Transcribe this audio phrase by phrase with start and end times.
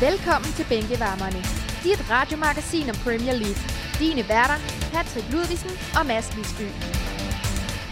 [0.00, 1.40] Velkommen til Bænkevarmerne.
[1.84, 3.62] Dit radiomagasin om Premier League.
[3.98, 4.58] Dine værter,
[4.92, 6.66] Patrick Ludvigsen og Mads Lisby.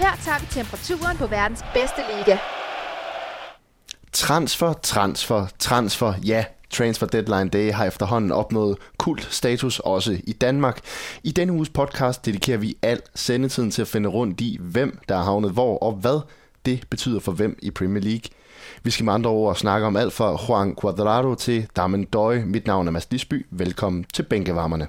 [0.02, 2.38] Her tager vi temperaturen på verdens bedste liga.
[4.12, 6.14] Transfer, transfer, transfer.
[6.26, 10.80] Ja, Transfer Deadline Day har efterhånden opnået kult status også i Danmark.
[11.24, 15.16] I denne uges podcast dedikerer vi al sendetiden til at finde rundt i, hvem der
[15.16, 16.20] er havnet hvor og hvad
[16.66, 18.30] det betyder for hvem i Premier League.
[18.86, 22.38] Vi skal med andre ord snakke om alt fra Juan Cuadrado til Darmen Døj.
[22.38, 23.46] Mit navn er Mads Lisby.
[23.50, 24.88] Velkommen til Bænkevarmerne.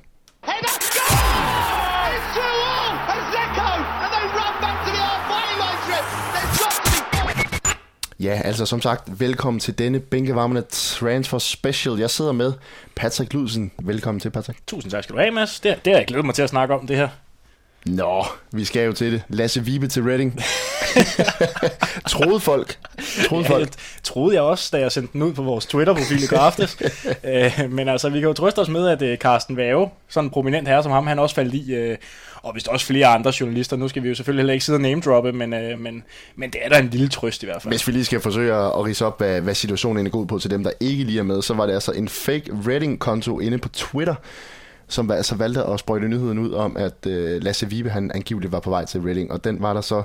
[8.19, 11.99] Ja, altså som sagt, velkommen til denne bænkevarmende Transfer Special.
[11.99, 12.53] Jeg sidder med
[12.95, 13.71] Patrick Ludsen.
[13.83, 14.59] Velkommen til, Patrick.
[14.67, 15.59] Tusind tak skal du have, Mads.
[15.59, 17.09] Det, det har jeg glædet mig til at snakke om, det her.
[17.89, 19.23] Nå, vi skal jo til det.
[19.29, 20.39] Lasse Vibe til Reading.
[22.09, 22.77] troede folk.
[23.25, 23.69] Troede ja, folk.
[24.03, 26.77] troede jeg også, da jeg sendte den ud på vores Twitter-profil i går aftes.
[27.33, 30.31] øh, men altså, vi kan jo trøste os med, at uh, Carsten Vave, sådan en
[30.31, 31.95] prominent herre som ham, han også faldt i, uh,
[32.43, 33.77] og vist også flere andre journalister.
[33.77, 35.49] Nu skal vi jo selvfølgelig heller ikke sidde og name-droppe, men,
[35.79, 36.03] men,
[36.35, 37.73] men det er da en lille trøst i hvert fald.
[37.73, 40.51] Hvis vi lige skal forsøge at rise op, hvad, hvad situationen er god på til
[40.51, 43.69] dem, der ikke lige er med, så var det altså en fake Reading-konto inde på
[43.69, 44.15] Twitter,
[44.87, 48.59] som altså valgte at sprøjte nyheden ud om, at øh, Lasse Vibe han angiveligt var
[48.59, 50.03] på vej til Reading, og den var der så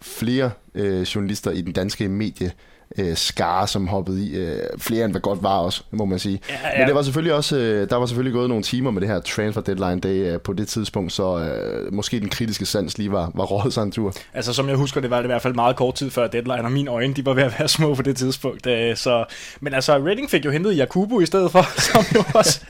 [0.00, 2.52] flere øh, journalister i den danske medie
[2.98, 4.36] øh, skare, som hoppede i.
[4.36, 6.40] Øh, flere end hvad godt var også, må man sige.
[6.48, 6.78] Ja, ja.
[6.78, 9.20] Men det var selvfølgelig også, øh, der var selvfølgelig gået nogle timer med det her
[9.20, 13.30] transfer deadline day øh, på det tidspunkt, så øh, måske den kritiske sans lige var,
[13.34, 14.14] var rådet sig en tur.
[14.34, 16.64] Altså som jeg husker, det var det i hvert fald meget kort tid før deadline,
[16.64, 18.66] og mine øjne de var ved at være små på det tidspunkt.
[18.66, 19.24] Øh, så,
[19.60, 21.62] men altså Reading fik jo hentet Jakubu i stedet for,
[21.92, 22.60] som jo også,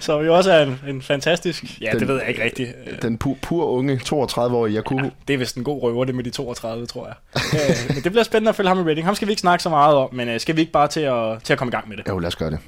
[0.00, 2.70] som jo også er en, en fantastisk, ja den, det ved jeg ikke rigtigt.
[3.02, 5.04] Den pu, pur unge 32-årige Jakubu.
[5.04, 7.42] Ja, det er vist en god røver det med de 32, tror jeg.
[7.54, 9.06] øh, men det bliver spændende at følge ham i Reading.
[9.06, 10.88] Ham skal vi ikke snakke snakke så meget om, men øh, skal vi ikke bare
[10.88, 12.08] til at, til at komme i gang med det?
[12.08, 12.58] Jo, lad os gøre det.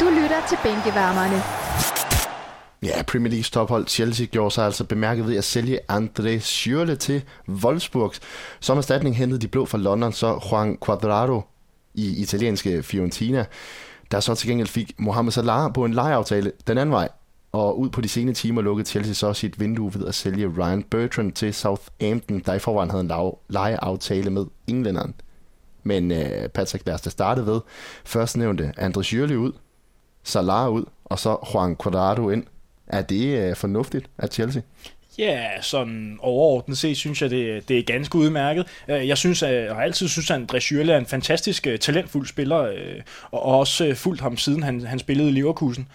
[0.00, 1.42] Du lytter til Bænkevarmerne.
[2.82, 7.22] Ja, Premier Leagues tophold Chelsea gjorde sig altså bemærket ved at sælge André Schürrle til
[7.48, 8.12] Wolfsburg.
[8.60, 11.42] Som erstatning hentede de blå fra London så Juan Cuadrado
[11.94, 13.44] i italienske Fiorentina,
[14.10, 17.08] der så til gengæld fik Mohamed Salah på en lejeaftale den anden vej.
[17.52, 20.82] Og ud på de senere timer lukkede Chelsea så sit vindue ved at sælge Ryan
[20.82, 25.14] Bertrand til Southampton, der i forvejen havde en lejeaftale med englænderen.
[25.82, 27.60] Men øh, Patrick, lad os da starte ved.
[28.04, 29.52] Først nævnte Andres Schürrle ud,
[30.22, 32.44] Salah ud, og så Juan Cuadrado ind.
[32.86, 34.62] Er det øh, fornuftigt af Chelsea?
[35.18, 38.66] Ja, sådan overordnet set synes jeg, det, det er ganske udmærket.
[38.88, 41.78] Øh, jeg synes, at, jeg har altid synes, at André Schürrle er en fantastisk øh,
[41.78, 45.88] talentfuld spiller, øh, og også fuldt ham siden han, han spillede i Leverkusen.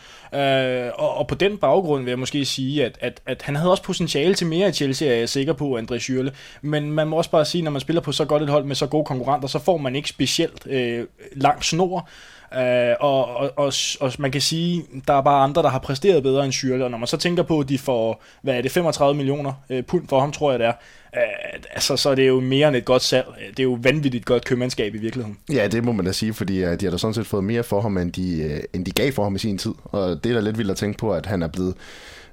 [0.96, 3.84] Og, og på den baggrund vil jeg måske sige, at, at, at han havde også
[3.84, 6.30] potentiale til mere i Chelsea, er jeg sikker på, André Schürrle.
[6.62, 8.76] Men man må også bare sige, når man spiller på så godt et hold med
[8.76, 12.10] så gode konkurrenter, så får man ikke specielt øh, lang snor.
[12.58, 16.24] Uh, og, og, og, og man kan sige, der er bare andre, der har præsteret
[16.24, 18.72] bedre end Schürrle, og når man så tænker på, at de får, hvad er det,
[18.72, 20.74] 35 millioner uh, pund for ham, tror jeg det er,
[21.14, 23.26] uh, altså, så er det jo mere end et godt salg.
[23.50, 25.38] Det er jo vanvittigt godt købmandskab i virkeligheden.
[25.54, 27.64] Ja, det må man da sige, fordi uh, de har da sådan set fået mere
[27.64, 30.30] for ham, end de, uh, end de gav for ham i sin tid, og det
[30.30, 31.76] er da lidt vildt at tænke på, at han er blevet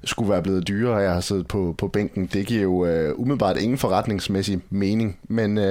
[0.03, 2.25] skulle være blevet dyrere, og jeg har siddet på, på bænken.
[2.33, 5.63] Det giver jo uh, umiddelbart ingen forretningsmæssig mening, men uh,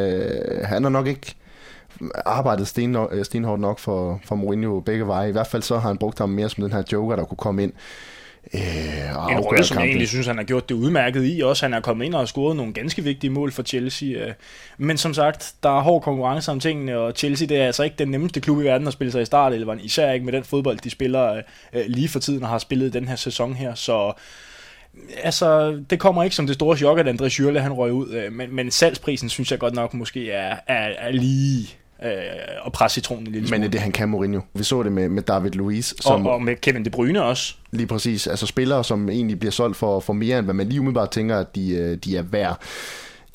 [0.64, 1.34] han er nok ikke
[2.26, 5.28] arbejdet sten, øh, stenhårdt nok for, for Mourinho begge veje.
[5.28, 7.36] I hvert fald så har han brugt ham mere som den her joker, der kunne
[7.36, 7.72] komme ind.
[8.54, 11.40] Øh, en rolle, som jeg egentlig synes, han har gjort det udmærket i.
[11.40, 14.08] Også han er kommet ind og har scoret nogle ganske vigtige mål for Chelsea.
[14.08, 14.32] Øh.
[14.78, 17.96] Men som sagt, der er hård konkurrence om tingene, og Chelsea det er altså ikke
[17.98, 20.44] den nemmeste klub i verden at spille sig i start, eller især ikke med den
[20.44, 23.74] fodbold, de spiller øh, lige for tiden og har spillet den her sæson her.
[23.74, 24.12] Så
[25.22, 28.54] altså, det kommer ikke som det store chok, at André Schürrle han røg ud, men,
[28.54, 32.10] men salgsprisen synes jeg godt nok måske er, er, er lige øh,
[32.62, 33.58] og presse citronen en lille smule.
[33.58, 34.40] Men er det, han kan Mourinho.
[34.54, 35.92] Vi så det med, med David Luiz.
[36.00, 37.54] Som, og, og med Kevin De Bruyne også.
[37.70, 38.26] Lige præcis.
[38.26, 41.38] Altså spillere, som egentlig bliver solgt for, for mere, end hvad man lige umiddelbart tænker,
[41.38, 42.60] at de, øh, de er værd.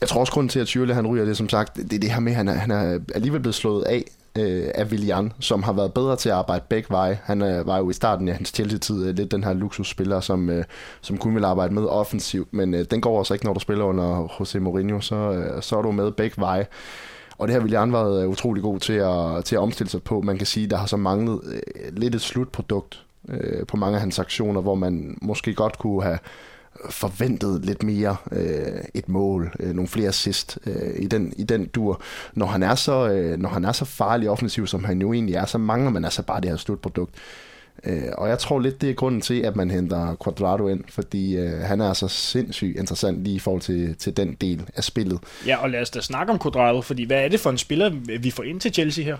[0.01, 2.11] Jeg tror også, grunden til, at Schürrle han ryger, det som sagt, det er det
[2.11, 4.03] her med, at han er, han er alligevel blevet slået af
[4.37, 7.19] øh, af Willian, som har været bedre til at arbejde begge veje.
[7.23, 10.49] Han øh, var jo i starten af hans Chelsea-tid øh, lidt den her luksusspiller, som,
[10.49, 10.63] øh,
[11.01, 13.85] som kun vil arbejde med offensivt, men øh, den går også ikke, når du spiller
[13.85, 16.65] under Jose Mourinho, så, øh, så er du med begge veje.
[17.37, 20.21] Og det har William været øh, utrolig god til at, til at omstille sig på.
[20.21, 24.01] Man kan sige, der har så manglet øh, lidt et slutprodukt øh, på mange af
[24.01, 26.19] hans aktioner, hvor man måske godt kunne have
[26.89, 31.65] forventet lidt mere øh, et mål, øh, nogle flere assist øh, i, den, i den
[31.65, 32.01] dur.
[32.33, 35.35] Når han, er så, øh, når han er så farlig offensiv, som han jo egentlig
[35.35, 37.15] er, så mangler man altså bare det her slutprodukt.
[37.15, 37.54] Øh,
[38.17, 41.59] og jeg tror lidt, det er grunden til, at man henter Quadrado ind, fordi øh,
[41.59, 45.19] han er altså sindssygt interessant lige i forhold til, til den del af spillet.
[45.47, 47.89] Ja, og lad os da snakke om Quadrado, fordi hvad er det for en spiller,
[48.19, 49.17] vi får ind til Chelsea her?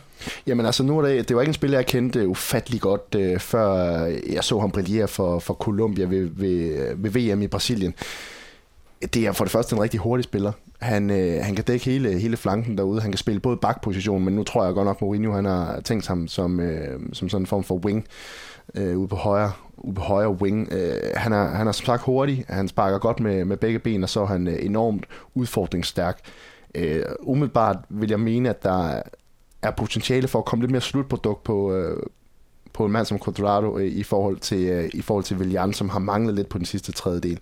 [0.48, 3.40] Jamen altså, nu er det, det var ikke en spiller, jeg kendte ufattelig godt, øh,
[3.40, 3.96] før
[4.30, 7.94] jeg så ham brillere for, for Colombia ved, ved, ved VM i Brasilien.
[9.14, 10.52] Det er for det første en rigtig hurtig spiller.
[10.80, 13.02] Han, øh, han kan dække hele, hele flanken derude.
[13.02, 16.08] Han kan spille både bakposition, men nu tror jeg godt nok, Mourinho han har tænkt
[16.08, 18.08] ham som, øh, som sådan en form for wing
[18.76, 20.68] øh, ude på højre, ude på højre wing.
[20.72, 24.04] Øh, han, er, han er som sagt hurtig, han sparker godt med, med begge ben,
[24.04, 26.20] og så er han øh, enormt udfordringsstærk.
[26.76, 29.02] Øh, umiddelbart vil jeg mene, at der
[29.62, 32.04] er potentiale for at komme lidt mere slutprodukt på, øh,
[32.74, 35.90] på en mand som Quadrado øh, i forhold til, øh, i forhold til Willian, som
[35.90, 37.40] har manglet lidt på den sidste tredjedel.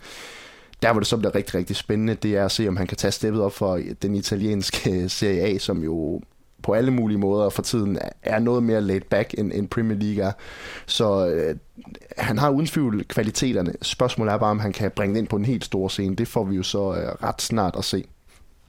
[0.84, 2.98] Der hvor det så bliver rigtig, rigtig spændende, det er at se, om han kan
[2.98, 6.22] tage steppet op for den italienske Serie A, som jo
[6.64, 10.24] på alle mulige måder for tiden er noget mere laid back end, end Premier League
[10.24, 10.32] er.
[10.86, 11.56] Så øh,
[12.18, 13.74] han har uden tvivl kvaliteterne.
[13.82, 16.16] Spørgsmålet er bare, om han kan bringe det ind på en helt stor scene.
[16.16, 18.06] Det får vi jo så øh, ret snart at se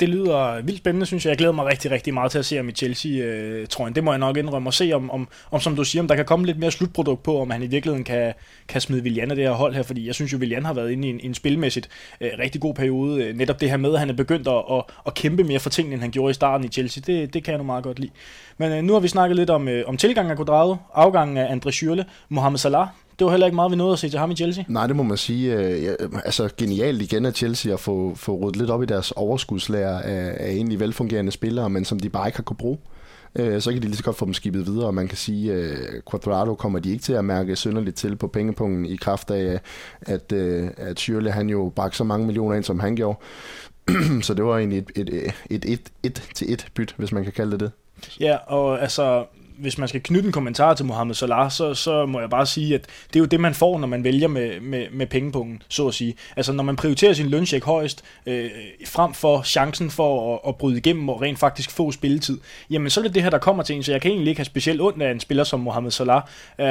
[0.01, 1.31] det lyder vildt spændende, synes jeg.
[1.31, 4.05] Jeg glæder mig rigtig, rigtig meget til at se ham i Chelsea tror jeg det
[4.05, 6.25] må jeg nok indrømme og se, om, om, om, som du siger, om der kan
[6.25, 8.35] komme lidt mere slutprodukt på, om han i virkeligheden kan,
[8.69, 10.91] kan smide Willian af det her hold her, fordi jeg synes jo, Willian har været
[10.91, 11.89] inde i en, en spilmæssigt
[12.21, 13.25] øh, rigtig god periode.
[13.25, 15.71] Øh, netop det her med, at han er begyndt at, at, at kæmpe mere for
[15.71, 17.99] tingene, end han gjorde i starten i Chelsea, det, det kan jeg nu meget godt
[17.99, 18.11] lide.
[18.59, 21.57] Men øh, nu har vi snakket lidt om, øh, om tilgangen af Quadrado, afgangen af
[21.57, 22.89] André Schürrle, Mohamed Salah,
[23.19, 24.65] det var heller ikke meget, vi nåede at se til ham i Chelsea.
[24.69, 25.55] Nej, det må man sige.
[25.55, 25.95] Øh, ja,
[26.25, 30.37] altså genialt igen af Chelsea at få, få ryddet lidt op i deres overskudslager af,
[30.41, 32.79] af egentlig velfungerende spillere, men som de bare ikke har kunne bruge.
[33.39, 35.53] Øh, så kan de lige så godt få dem skibet videre, og man kan sige,
[35.53, 39.31] at øh, Quadrado kommer de ikke til at mærke synderligt til på pengepunkten i kraft
[39.31, 39.61] af,
[40.01, 40.33] at,
[40.77, 43.19] at Schürrle han jo bakker så mange millioner ind, som han gjorde.
[44.27, 47.25] så det var egentlig et, et, et, et, et, et til et byt, hvis man
[47.25, 47.71] kan kalde det det.
[48.21, 49.25] Ja, og altså,
[49.59, 52.75] hvis man skal knytte en kommentar til Mohamed Salah, så, så må jeg bare sige,
[52.75, 55.89] at det er jo det, man får, når man vælger med, med, med pengepunkten, så
[55.89, 56.15] at sige.
[56.37, 58.51] Altså når man prioriterer sin løncheck højst, øh,
[58.87, 62.39] frem for chancen for at, at bryde igennem og rent faktisk få spilletid,
[62.71, 64.39] jamen så er det det her, der kommer til en, så jeg kan egentlig ikke
[64.39, 66.23] have specielt ondt af en spiller som Mohamed Salah.
[66.59, 66.67] Øh,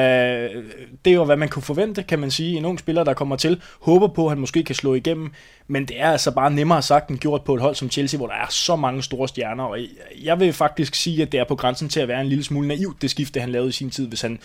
[1.06, 2.58] det er jo, hvad man kunne forvente, kan man sige.
[2.58, 5.32] En ung spiller, der kommer til, håber på, at han måske kan slå igennem,
[5.68, 8.28] men det er altså bare nemmere sagt end gjort på et hold som Chelsea, hvor
[8.28, 9.80] der er så mange store stjerner, og
[10.24, 12.68] jeg vil faktisk sige, at det er på grænsen til at være en lille smule
[12.75, 14.40] naivt, det skifte, han lavede i sin tid, hvis han,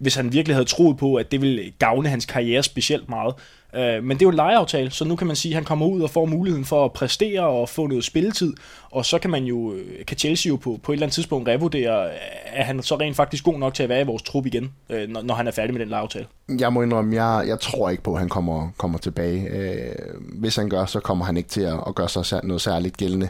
[0.00, 3.34] hvis han virkelig havde troet på, at det ville gavne hans karriere specielt meget.
[3.74, 5.86] Øh, men det er jo en lejeaftale, så nu kan man sige, at han kommer
[5.86, 8.52] ud og får muligheden for at præstere og få noget spilletid,
[8.90, 11.48] og så kan man jo, øh, kan Chelsea jo på, på et eller andet tidspunkt
[11.48, 12.10] revurdere,
[12.46, 15.08] at han så rent faktisk god nok til at være i vores trup igen, øh,
[15.08, 16.26] når, når han er færdig med den lejeaftale.
[16.60, 19.48] Jeg må indrømme, jeg, jeg tror ikke på, at han kommer, kommer tilbage.
[19.48, 19.94] Øh,
[20.38, 23.28] hvis han gør, så kommer han ikke til at, at gøre sig noget særligt gældende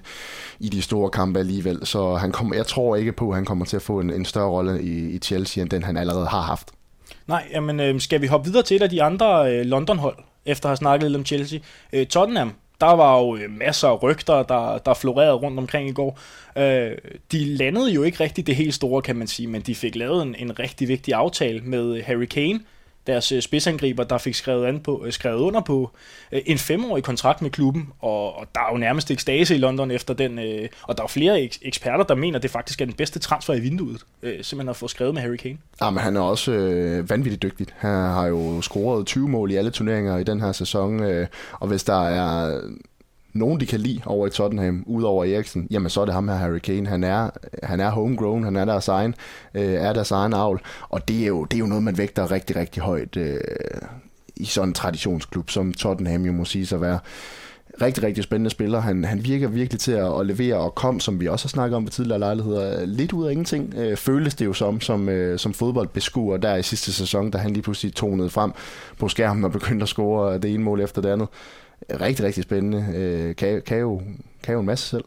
[0.60, 3.64] i de store kampe alligevel, så han kommer, jeg tror ikke på, at han kommer
[3.64, 6.40] til at få en, en større rolle i, i Chelsea, end den han allerede har
[6.40, 6.59] haft.
[7.30, 10.16] Nej, jamen, øh, skal vi hoppe videre til et af de andre øh, London-hold,
[10.46, 11.58] efter at have snakket lidt om Chelsea?
[11.92, 15.92] Øh, Tottenham, der var jo øh, masser af rygter, der, der florerede rundt omkring i
[15.92, 16.18] går.
[16.56, 16.96] Øh,
[17.32, 20.22] de landede jo ikke rigtig det helt store, kan man sige, men de fik lavet
[20.22, 22.60] en, en rigtig vigtig aftale med øh, Harry Kane,
[23.06, 25.90] deres øh, spidsangriber, der fik skrevet, an på, øh, skrevet under på
[26.32, 29.90] øh, en femårig kontrakt med klubben, og, og der er jo nærmest ekstase i London
[29.90, 32.84] efter den, øh, og der er flere eks- eksperter, der mener, at det faktisk er
[32.84, 35.58] den bedste transfer i vinduet, øh, simpelthen at få skrevet med Harry Kane.
[35.80, 37.66] Ja, men han er også øh, vanvittigt dygtig.
[37.76, 41.68] Han har jo scoret 20 mål i alle turneringer i den her sæson, øh, og
[41.68, 42.60] hvis der er
[43.32, 46.34] nogen, de kan lide over i Tottenham, udover Eriksen, jamen så er det ham her,
[46.34, 46.88] Harry Kane.
[46.88, 47.30] Han er,
[47.62, 49.14] han er homegrown, han er deres egen,
[49.54, 52.30] øh, er deres egen avl, og det er, jo, det er jo noget, man vægter
[52.30, 53.40] rigtig, rigtig højt øh,
[54.36, 56.98] i sådan en traditionsklub, som Tottenham jo må sige sig være.
[57.82, 58.80] Rigtig, rigtig spændende spiller.
[58.80, 61.76] Han, han virker virkelig til at, at levere og kom, som vi også har snakket
[61.76, 63.74] om ved tidligere lejligheder, lidt ud af ingenting.
[63.76, 67.50] Øh, føles det jo som, som, øh, som fodboldbeskuer der i sidste sæson, da han
[67.50, 68.52] lige pludselig tonede frem
[68.98, 71.28] på skærmen og begyndte at score det ene mål efter det andet
[72.00, 72.86] rigtig, rigtig spændende.
[72.94, 74.02] Øh, kan, kan, jo,
[74.42, 75.04] kan jo en masse selv.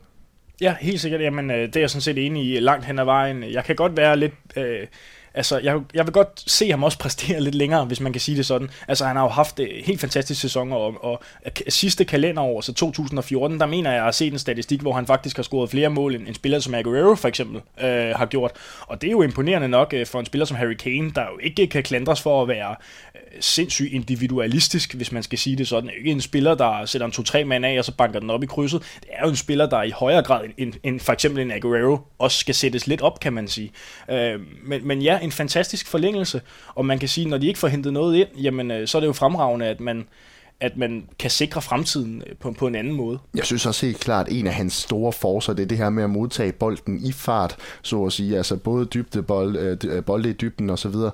[0.61, 1.21] Ja, helt sikkert.
[1.21, 3.43] Jamen, øh, det er jeg sådan set enig i langt hen ad vejen.
[3.43, 4.33] Jeg kan godt være lidt...
[4.55, 4.87] Øh,
[5.33, 8.37] altså, jeg, jeg vil godt se ham også præstere lidt længere, hvis man kan sige
[8.37, 8.69] det sådan.
[8.87, 11.23] Altså, han har jo haft et helt fantastisk sæson, og, og
[11.69, 15.43] sidste kalenderår, så 2014, der mener jeg at se en statistik, hvor han faktisk har
[15.43, 18.51] scoret flere mål, end en spiller som Aguero for eksempel øh, har gjort.
[18.87, 21.39] Og det er jo imponerende nok øh, for en spiller som Harry Kane, der jo
[21.43, 22.75] ikke kan klandres for at være
[23.39, 25.89] sindssygt individualistisk, hvis man skal sige det sådan.
[25.97, 28.45] Ikke en spiller, der sætter en to-tre mand af, og så banker den op i
[28.45, 28.81] krydset.
[28.99, 31.99] Det er jo en spiller, der i højere grad end, end for eksempel en Aguero
[32.19, 33.71] også skal sættes lidt op, kan man sige.
[34.09, 36.41] Øh, men, men ja, en fantastisk forlængelse,
[36.75, 38.99] og man kan sige, når de ikke får hentet noget ind, jamen øh, så er
[38.99, 40.07] det jo fremragende, at man
[40.59, 43.19] at man kan sikre fremtiden øh, på, på en anden måde.
[43.35, 45.89] Jeg synes også helt klart, at en af hans store forser, det er det her
[45.89, 50.03] med at modtage bolden i fart, så at sige, altså både dybde bold, øh, øh,
[50.03, 51.11] bolde i dybden og så videre,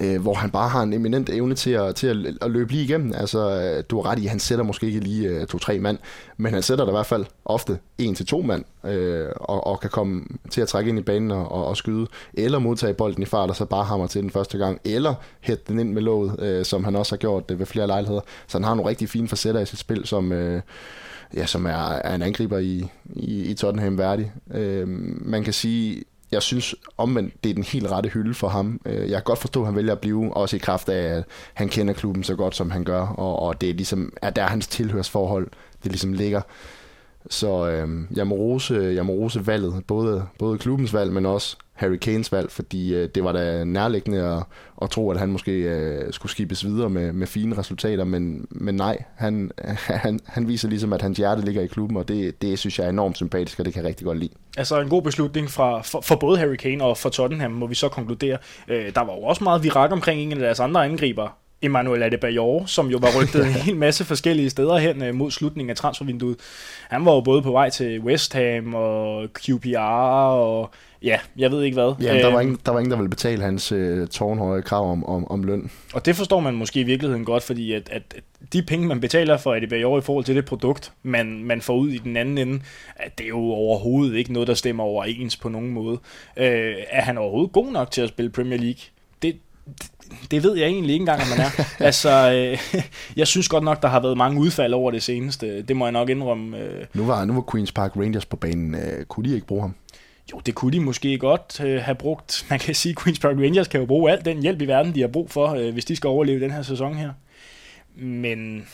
[0.00, 2.84] øh, hvor han bare har en eminent evne til at, til at, at løbe lige
[2.84, 3.12] igennem.
[3.16, 5.98] Altså, øh, du har ret i, at han sætter måske ikke lige øh, to-tre mand,
[6.36, 9.80] men han sætter der i hvert fald ofte en til to mand, øh, og, og
[9.80, 13.22] kan komme til at trække ind i banen og, og, og skyde, eller modtage bolden
[13.22, 16.02] i fart, og så bare hammer til den første gang, eller hætte den ind med
[16.02, 18.20] låget, øh, som han også har gjort det ved flere lejligheder.
[18.46, 20.62] Så han har nogle rigtig fine facetter i sit spil, som, øh,
[21.34, 24.32] ja, som er, er en angriber i, i, i Tottenham værdig.
[24.54, 24.88] Øh,
[25.24, 28.80] man kan sige, jeg synes omvendt, det er den helt rette hylde for ham.
[28.86, 31.24] Øh, jeg kan godt forstå, at han vælger at blive, også i kraft af, at
[31.54, 34.42] han kender klubben så godt, som han gør, og, og det er ligesom, at der
[34.42, 35.48] er hans tilhørsforhold,
[35.82, 36.40] det ligesom ligger.
[37.30, 41.56] Så øh, jeg, må rose, jeg må rose valget, både, både klubbens valg, men også
[41.72, 44.42] Harry Kanes valg, fordi øh, det var da nærliggende at,
[44.82, 48.74] at tro, at han måske øh, skulle skibes videre med, med fine resultater, men, men
[48.74, 49.50] nej, han,
[50.04, 52.84] han, han viser ligesom, at hans hjerte ligger i klubben, og det, det synes jeg
[52.84, 54.32] er enormt sympatisk, og det kan jeg rigtig godt lide.
[54.56, 57.74] Altså en god beslutning fra, for, for både Harry Kane og for Tottenham, må vi
[57.74, 58.38] så konkludere.
[58.68, 62.66] Øh, der var jo også meget virak omkring en af deres andre angriber, Emmanuel Adebayor,
[62.66, 66.36] som jo var rygtet en hel masse forskellige steder hen øh, mod slutningen af transfervinduet.
[66.88, 70.70] Han var jo både på vej til West Ham og QPR og
[71.02, 71.94] ja, jeg ved ikke hvad.
[72.00, 74.92] Ja, der, var øhm, ingen, der var ingen, der ville betale hans uh, tårnhøje krav
[74.92, 75.70] om, om, om løn.
[75.94, 78.02] Og det forstår man måske i virkeligheden godt, fordi at, at
[78.52, 81.88] de penge, man betaler for Adebayor i forhold til det produkt, man, man får ud
[81.88, 82.60] i den anden ende,
[82.96, 85.92] at det er jo overhovedet ikke noget, der stemmer overens på nogen måde.
[86.36, 86.44] Uh,
[86.90, 88.80] er han overhovedet god nok til at spille Premier League?
[90.30, 91.64] Det, ved jeg egentlig ikke engang, om man er.
[91.88, 92.82] altså, øh,
[93.20, 95.62] jeg synes godt nok, der har været mange udfald over det seneste.
[95.62, 96.58] Det må jeg nok indrømme.
[96.58, 96.86] Øh.
[96.94, 98.74] Nu, var, nu var Queen's Park Rangers på banen.
[98.74, 99.74] Øh, kunne de ikke bruge ham?
[100.32, 102.44] Jo, det kunne de måske godt øh, have brugt.
[102.50, 104.94] Man kan sige, at Queen's Park Rangers kan jo bruge al den hjælp i verden,
[104.94, 107.10] de har brug for, øh, hvis de skal overleve den her sæson her.
[107.96, 108.66] Men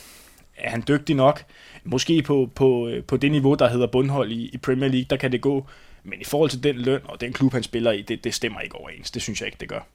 [0.57, 1.43] er han dygtig nok?
[1.83, 5.15] Måske på, på, øh, på det niveau, der hedder bundhold i, i Premier League, der
[5.15, 5.67] kan det gå.
[6.03, 8.59] Men i forhold til den løn og den klub, han spiller i, det, det stemmer
[8.59, 9.11] ikke overens.
[9.11, 9.87] Det synes jeg ikke, det gør.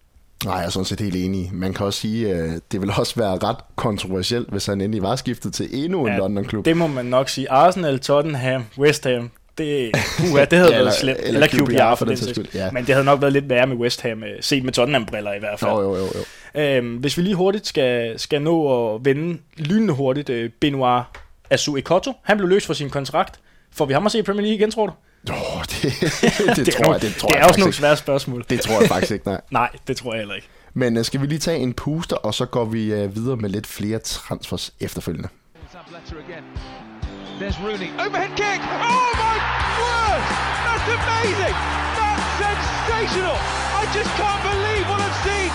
[0.44, 1.50] Nej, jeg er sådan set helt enig.
[1.52, 5.16] Man kan også sige, at det vil også være ret kontroversielt, hvis han endelig var
[5.16, 6.64] skiftet til endnu en ja, London-klub.
[6.64, 7.50] Det må man nok sige.
[7.50, 9.90] Arsenal, Tottenham, West Ham, det,
[10.32, 11.18] uh, det havde ja, været slemt.
[11.22, 12.70] Eller, eller QPR, for, for den sags Ja.
[12.70, 15.38] Men det havde nok været lidt værre med West Ham, øh, set med Tottenham-briller i
[15.38, 15.70] hvert fald.
[15.70, 16.06] Jo, jo, jo.
[16.54, 16.60] jo.
[16.60, 21.02] Øhm, hvis vi lige hurtigt skal, skal nå at vende lynende hurtigt, uh, Benoit
[21.50, 23.40] Asu Ekoto, han blev løst for sin kontrakt.
[23.72, 24.92] Får vi ham at se i Premier League igen, tror du?
[25.30, 28.44] Oh, det, det, det, tror jeg, det tror det er jeg også nogle svære spørgsmål.
[28.50, 29.40] Det tror jeg faktisk ikke, nej.
[29.60, 30.48] nej, det tror jeg heller ikke.
[30.74, 33.50] Men uh, skal vi lige tage en puster, og så går vi uh, videre med
[33.50, 35.28] lidt flere transfers efterfølgende.
[37.40, 37.90] There's Rooney.
[38.04, 38.60] Overhead kick!
[38.92, 39.36] Oh my
[39.82, 40.22] word!
[40.66, 41.56] That's amazing!
[41.98, 43.36] That's sensational!
[43.80, 45.50] I just can't believe what I've seen!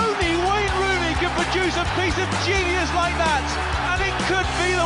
[0.00, 3.44] Only Wayne Rooney can produce a piece of genius like that,
[3.90, 4.81] and it could be the!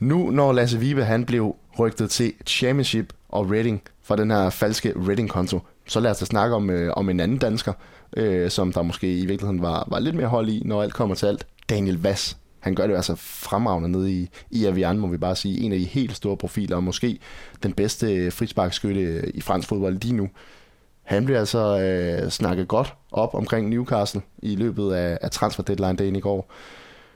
[0.00, 4.92] Nu, når Lasse Vibe han blev rygtet til Championship og Reading fra den her falske
[4.96, 7.72] Reading-konto, så lad os da snakke om, øh, om en anden dansker,
[8.16, 11.14] øh, som der måske i virkeligheden var, var lidt mere hold i, når alt kommer
[11.14, 11.46] til alt.
[11.70, 12.36] Daniel Vass.
[12.60, 15.60] Han gør det altså fremragende nede i, i Avian, må vi bare sige.
[15.60, 17.18] En af de helt store profiler, og måske
[17.62, 20.28] den bedste frisparkskytte i fransk fodbold lige nu.
[21.02, 25.96] Han bliver altså øh, snakket godt op omkring Newcastle i løbet af, af transfer deadline
[25.96, 26.52] dagen i går.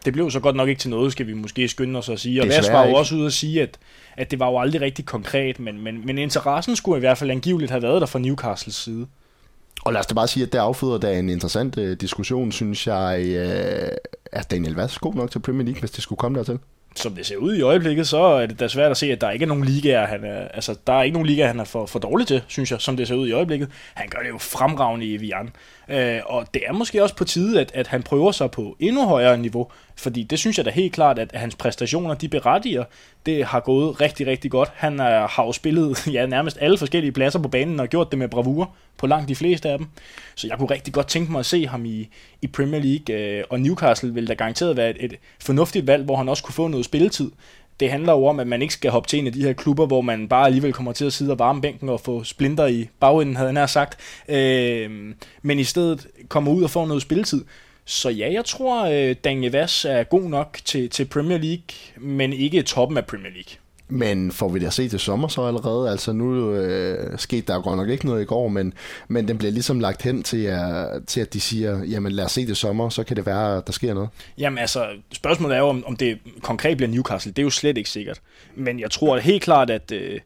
[0.05, 2.43] Det blev så godt nok ikke til noget, skal vi måske skynde os at sige.
[2.43, 3.79] Og Vass var jo også ude at sige, at,
[4.17, 7.31] at det var jo aldrig rigtig konkret, men, men, men interessen skulle i hvert fald
[7.31, 9.07] angiveligt have været der fra Newcastles side.
[9.85, 12.87] Og lad os da bare sige, at det afføder da en interessant uh, diskussion, synes
[12.87, 13.19] jeg.
[13.21, 13.97] Uh,
[14.33, 16.59] er Daniel Vass god nok til Premier League, hvis det skulle komme dertil?
[16.97, 19.31] Som det ser ud i øjeblikket, så er det da svært at se, at der
[19.31, 21.87] ikke er nogen ligaer, han er, altså, der er ikke nogen ligaer, han er for,
[21.87, 23.69] for dårlig til, synes jeg, som det ser ud i øjeblikket.
[23.95, 25.51] Han gør det jo fremragende i Vian.
[25.93, 29.07] Øh, og det er måske også på tide, at, at han prøver sig på endnu
[29.07, 32.85] højere niveau, fordi det synes jeg da helt klart, at hans præstationer, de berettiger.
[33.27, 34.73] Det har gået rigtig, rigtig godt.
[34.75, 38.19] Han er, har jo spillet ja, nærmest alle forskellige pladser på banen og gjort det
[38.19, 39.87] med bravur på langt de fleste af dem.
[40.35, 42.09] Så jeg kunne rigtig godt tænke mig at se ham i,
[42.43, 46.17] i Premier League, øh, og Newcastle vil da garanteret være et, et fornuftigt valg, hvor
[46.17, 47.31] han også kunne få noget spilletid
[47.81, 49.87] det handler jo om, at man ikke skal hoppe til en af de her klubber,
[49.87, 52.89] hvor man bare alligevel kommer til at sidde og varme bænken og få splinter i
[53.01, 54.01] bagenden, havde han sagt.
[54.29, 54.91] Øh,
[55.43, 57.45] men i stedet kommer ud og får noget spilletid.
[57.85, 61.61] Så ja, jeg tror, øh, Daniel Vass er god nok til, til Premier League,
[61.97, 63.57] men ikke toppen af Premier League.
[63.93, 65.91] Men får vi det at se til sommer så allerede?
[65.91, 68.75] Altså nu øh, skete der godt nok ikke noget i går, men,
[69.09, 72.33] men den bliver ligesom lagt hen til, at, til at de siger, jamen lad os
[72.33, 74.09] se det sommer, så kan det være, at der sker noget.
[74.39, 77.33] Jamen altså, spørgsmålet er jo, om, om det konkret bliver Newcastle.
[77.33, 78.21] Det er jo slet ikke sikkert.
[78.57, 80.21] Men jeg tror helt klart, at, øh,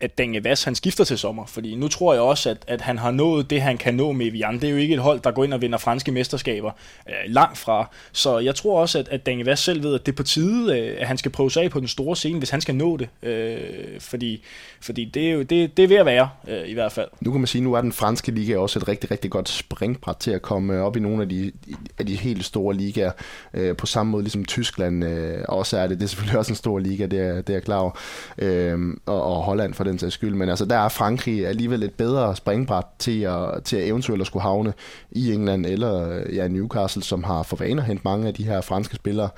[0.00, 2.98] at Daniel Vass han skifter til sommer, fordi nu tror jeg også, at, at han
[2.98, 4.54] har nået det, han kan nå med Evian.
[4.54, 6.70] Det er jo ikke et hold, der går ind og vinder franske mesterskaber
[7.08, 7.90] øh, langt fra.
[8.12, 10.78] Så jeg tror også, at, at Daniel Vass selv ved, at det er på tide,
[10.78, 12.96] øh, at han skal prøve sig af på den store scene, hvis han skal nå
[12.96, 13.08] det.
[13.22, 14.42] Øh, fordi
[14.80, 17.08] fordi det er jo det, det er ved at være, øh, i hvert fald.
[17.20, 19.48] Nu kan man sige, at nu er den franske liga også et rigtig, rigtig godt
[19.48, 21.52] springbræt til at komme øh, op i nogle af de,
[21.98, 23.12] af de helt store ligaer.
[23.54, 25.98] Øh, på samme måde ligesom Tyskland øh, også er det.
[25.98, 27.90] Det er selvfølgelig også en stor liga, det er, det er klar over.
[28.38, 30.34] Øh, og, og Holland for den sags skyld.
[30.34, 34.26] Men altså, der er Frankrig alligevel et bedre springbræt til at, til at eventuelt at
[34.26, 34.72] skulle havne
[35.10, 38.44] i England eller øh, ja, Newcastle, som har for vane at hente mange af de
[38.44, 39.28] her franske spillere.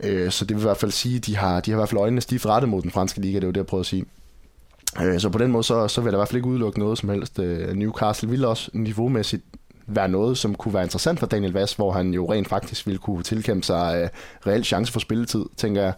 [0.00, 1.88] Øh, så det vil i hvert fald sige, at de har, de har i hvert
[1.88, 3.86] fald øjnene stift rettet mod den franske liga, det er jo det, jeg prøver at
[3.86, 4.04] sige.
[5.02, 6.98] Øh, så på den måde, så, så vil der i hvert fald ikke udelukke noget
[6.98, 7.38] som helst.
[7.38, 9.42] Øh, Newcastle vil også niveaumæssigt
[9.86, 12.98] være noget, som kunne være interessant for Daniel Vass, hvor han jo rent faktisk ville
[12.98, 14.08] kunne tilkæmpe sig øh,
[14.46, 15.92] reelt chance for spilletid, tænker jeg.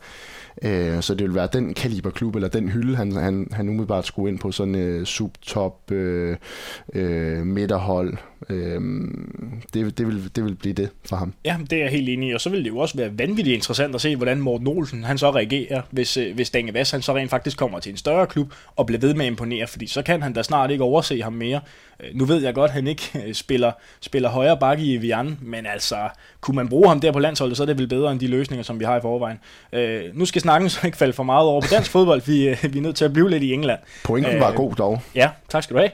[0.63, 4.33] Øh, så det vil være den kaliberklub, eller den hylde, han, han, han umiddelbart skulle
[4.33, 6.31] ind på, sådan uh, subtop uh,
[6.97, 8.17] uh, midterhold,
[8.49, 11.35] Øhm, det, det, vil, det vil blive det for ham.
[11.45, 13.55] Ja, det er jeg helt enig i, og så vil det jo også være vanvittigt
[13.55, 17.03] interessant at se, hvordan Morten Olsen han så reagerer, hvis, øh, hvis Daniel Vass han
[17.03, 19.87] så rent faktisk kommer til en større klub og bliver ved med at imponere, fordi
[19.87, 21.61] så kan han da snart ikke overse ham mere.
[22.01, 25.39] Øh, nu ved jeg godt, at han ikke øh, spiller, spiller højre bakke i Evian,
[25.43, 26.09] men altså,
[26.41, 28.63] kunne man bruge ham der på landsholdet, så er det vel bedre end de løsninger,
[28.63, 29.39] som vi har i forvejen.
[29.73, 32.79] Øh, nu skal snakken så ikke falde for meget over på dansk fodbold, vi, vi
[32.79, 33.81] er nødt til at blive lidt i England.
[34.05, 35.03] Pointen øh, var god dog.
[35.15, 35.91] Ja, tak skal du have.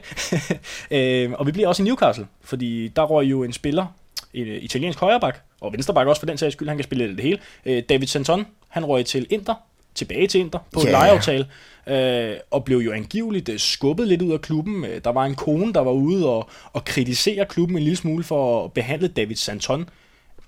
[1.25, 3.85] øh, og vi bliver også i Newcastle, fordi der røg jo en spiller,
[4.33, 7.19] en øh, italiensk højreback, og venstreback også for den sags skyld, han kan spille det
[7.19, 7.39] hele.
[7.65, 9.53] Øh, David Santon, han røg til Inter,
[9.95, 10.87] tilbage til Inter på yeah.
[10.87, 11.47] en lejeaftale,
[11.87, 14.85] øh, og blev jo angiveligt øh, skubbet lidt ud af klubben.
[15.03, 18.65] Der var en kone, der var ude og, og kritisere klubben en lille smule for
[18.65, 19.89] at behandle David Santon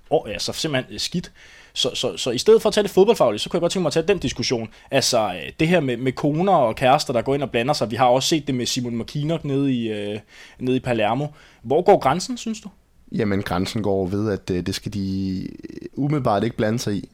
[0.10, 1.32] og, altså simpelthen skidt.
[1.74, 3.82] Så, så, så i stedet for at tage det fodboldfagligt, så kunne jeg godt tænke
[3.82, 4.70] mig at tage den diskussion.
[4.92, 7.92] Altså øh, det her med, med koner og kærester, der går ind og blander sig.
[7.92, 10.20] Vi har også set det med Simon McKinnock nede i, øh,
[10.60, 11.28] nede i Palermo.
[11.64, 12.70] Hvor går grænsen, synes du?
[13.12, 17.10] Jamen, grænsen går ved, at øh, det skal de øh, umiddelbart ikke blande sig i.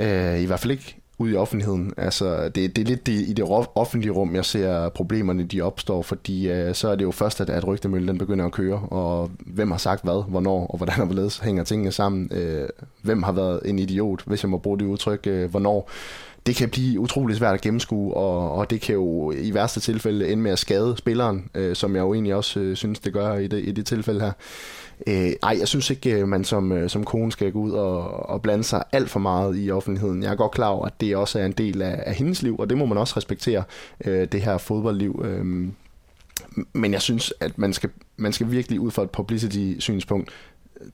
[0.00, 1.92] Øh, I hvert fald ikke ud i offentligheden.
[1.96, 3.44] Altså, det, det er lidt det, i det
[3.74, 7.50] offentlige rum, jeg ser problemerne, de opstår, fordi øh, så er det jo først, at,
[7.50, 11.06] at rygtemøllen den begynder at køre, og hvem har sagt hvad, hvornår, og hvordan og
[11.06, 12.30] hvorledes hænger tingene sammen.
[12.32, 12.68] Øh,
[13.02, 15.90] hvem har været en idiot, hvis jeg må bruge det udtryk, øh, hvornår
[16.46, 20.28] det kan blive utrolig svært at gennemskue, og, og det kan jo i værste tilfælde
[20.28, 23.34] ende med at skade spilleren, øh, som jeg jo egentlig også øh, synes, det gør
[23.34, 24.32] i det, i det tilfælde her.
[25.06, 28.30] Øh, ej, jeg synes ikke, øh, man som, øh, som kone skal gå ud og,
[28.30, 30.22] og blande sig alt for meget i offentligheden.
[30.22, 32.56] Jeg er godt klar over, at det også er en del af, af hendes liv,
[32.58, 33.62] og det må man også respektere,
[34.04, 35.24] øh, det her fodboldliv.
[35.24, 35.68] Øh,
[36.72, 40.30] men jeg synes, at man skal, man skal virkelig ud fra et publicity-synspunkt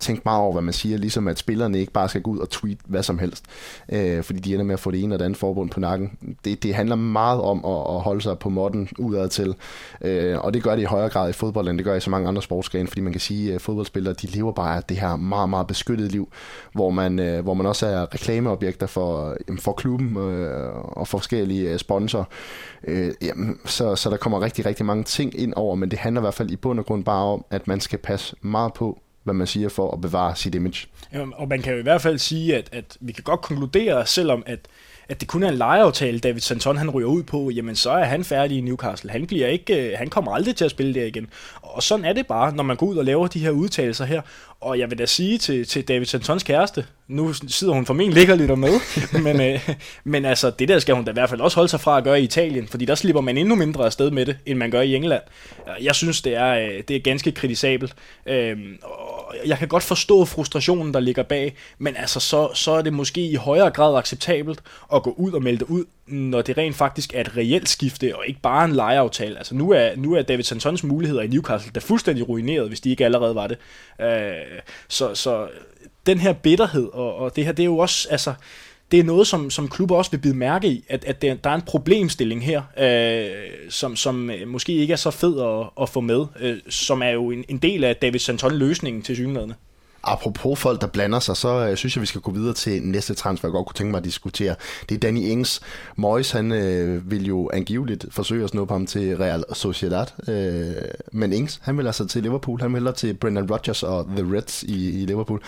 [0.01, 2.51] tænke meget over, hvad man siger, ligesom at spillerne ikke bare skal gå ud og
[2.51, 3.45] tweet hvad som helst,
[3.93, 6.37] øh, fordi de ender med at få det ene og det andet forbund på nakken.
[6.45, 9.55] Det, det handler meget om at, at holde sig på modden udad til,
[10.01, 12.11] øh, og det gør det i højere grad i fodbold, end det gør i så
[12.11, 15.17] mange andre sportsgrene, fordi man kan sige, at fodboldspillere, de lever bare af det her
[15.17, 16.29] meget, meget beskyttede liv,
[16.73, 21.73] hvor man, øh, hvor man også er reklameobjekter for, øh, for klubben øh, og forskellige
[21.73, 22.25] øh, sponsorer.
[22.85, 26.21] Øh, jamen, så, så der kommer rigtig, rigtig mange ting ind over, men det handler
[26.21, 28.99] i hvert fald i bund og grund bare om, at man skal passe meget på,
[29.25, 30.87] hvad man siger, for at bevare sit image.
[31.13, 34.07] Ja, og man kan jo i hvert fald sige, at, at vi kan godt konkludere,
[34.07, 34.69] selvom at,
[35.09, 38.05] at det kun er en lejeaftale, David Santon han ryger ud på, jamen så er
[38.05, 39.11] han færdig i Newcastle.
[39.11, 41.27] Han, bliver ikke, øh, han kommer aldrig til at spille der igen.
[41.63, 44.23] Og sådan er det bare, når man går ud og laver de her udtalelser her.
[44.61, 48.35] Og jeg vil da sige til, til David Santons kæreste, nu sidder hun formentlig ligger
[48.35, 48.81] lidt med,
[49.25, 49.69] men, øh,
[50.05, 52.05] men altså, det der skal hun da i hvert fald også holde sig fra at
[52.05, 54.81] gøre i Italien, fordi der slipper man endnu mindre afsted med det, end man gør
[54.81, 55.23] i England.
[55.83, 57.95] Jeg synes, det er, øh, det er ganske kritisabelt.
[58.27, 62.83] Øh, og jeg kan godt forstå frustrationen, der ligger bag, men altså, så, så er
[62.83, 64.61] det måske i højere grad acceptabelt
[64.95, 68.17] at gå ud og melde det ud, når det rent faktisk er et reelt skifte,
[68.17, 69.39] og ikke bare en lejeaftale.
[69.39, 72.91] Altså nu er, nu er David Santons muligheder i Newcastle da fuldstændig ruineret, hvis de
[72.91, 73.59] ikke allerede var det.
[74.01, 75.49] Øh, så, så
[76.07, 78.35] den her bitterhed, og, og det her, det er jo også, altså,
[78.93, 81.51] det er noget, som, som klubber også vil bide mærke i, at, at der, der
[81.51, 85.89] er en problemstilling her, øh, som, som øh, måske ikke er så fed at, at
[85.89, 89.55] få med, øh, som er jo en, en del af David Santon-løsningen til synlædende.
[90.05, 93.15] Apropos folk, der blander sig, så øh, synes jeg, vi skal gå videre til næste
[93.15, 94.55] transfer, jeg godt kunne tænke mig at diskutere.
[94.89, 95.61] Det er Danny Ings.
[95.97, 100.07] Moyes, han øh, vil jo angiveligt forsøge at snuppe ham til Real Sociedad.
[100.29, 102.61] Øh, men Ings, han vil altså til Liverpool.
[102.61, 105.43] Han vil til Brendan Rodgers og The Reds i, i Liverpool.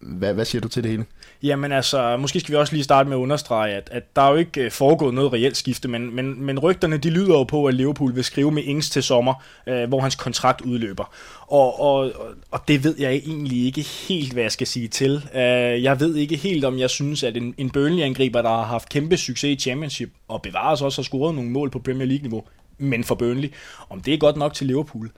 [0.00, 1.04] Hvad, hvad siger du til det hele?
[1.42, 4.30] Jamen altså, måske skal vi også lige starte med at understrege, at, at der er
[4.30, 7.66] jo ikke øh, foregået noget reelt skifte, men, men, men rygterne de lyder jo på,
[7.66, 9.34] at Liverpool vil skrive med Ings til sommer,
[9.66, 11.14] øh, hvor hans kontrakt udløber.
[11.40, 12.12] Og, og,
[12.50, 15.28] og det ved jeg egentlig ikke helt, hvad jeg skal sige til.
[15.34, 18.88] Øh, jeg ved ikke helt, om jeg synes, at en, en Burnley-angriber, der har haft
[18.88, 22.44] kæmpe succes i Championship, og bevares også har scoret nogle mål på Premier League-niveau,
[22.78, 23.52] men for Burnley,
[23.90, 25.10] om det er godt nok til Liverpool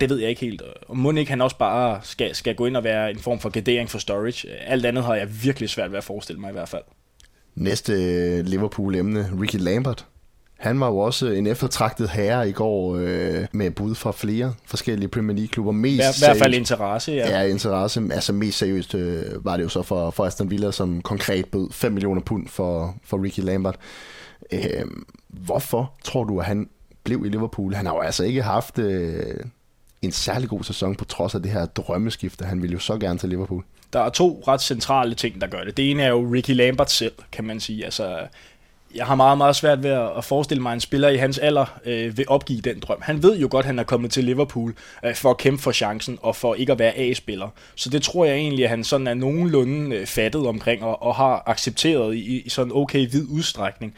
[0.00, 0.62] det ved jeg ikke helt.
[0.88, 3.48] Og må ikke han også bare skal, skal gå ind og være en form for
[3.48, 4.48] gardering for storage.
[4.50, 6.82] Alt andet har jeg virkelig svært ved at forestille mig i hvert fald.
[7.54, 10.06] Næste Liverpool-emne, Ricky Lambert.
[10.58, 15.08] Han var jo også en eftertragtet herre i går øh, med bud fra flere forskellige
[15.08, 15.72] Premier League-klubber.
[15.86, 17.40] I hvert fald interesse, ja.
[17.40, 18.02] Ja, interesse.
[18.12, 21.68] Altså mest seriøst øh, var det jo så for, for Aston Villa, som konkret bød
[21.72, 23.76] 5 millioner pund for, for Ricky Lambert.
[24.52, 24.84] Øh,
[25.28, 26.68] hvorfor tror du, at han
[27.04, 27.74] blev i Liverpool?
[27.74, 29.34] Han har jo altså ikke haft øh,
[30.06, 32.44] en særlig god sæson på trods af det her drømmeskifte.
[32.44, 33.64] Han ville jo så gerne til Liverpool.
[33.92, 35.76] Der er to ret centrale ting, der gør det.
[35.76, 37.84] Det ene er jo Ricky Lambert selv, kan man sige.
[37.84, 38.18] Altså,
[38.94, 41.78] jeg har meget, meget svært ved at forestille mig, at en spiller i hans alder
[41.84, 42.98] øh, vil opgive den drøm.
[43.02, 45.72] Han ved jo godt, at han er kommet til Liverpool øh, for at kæmpe for
[45.72, 47.48] chancen og for ikke at være A-spiller.
[47.74, 51.14] Så det tror jeg egentlig, at han sådan er nogenlunde øh, fattet omkring og, og
[51.14, 53.94] har accepteret i, i sådan okay vid udstrækning.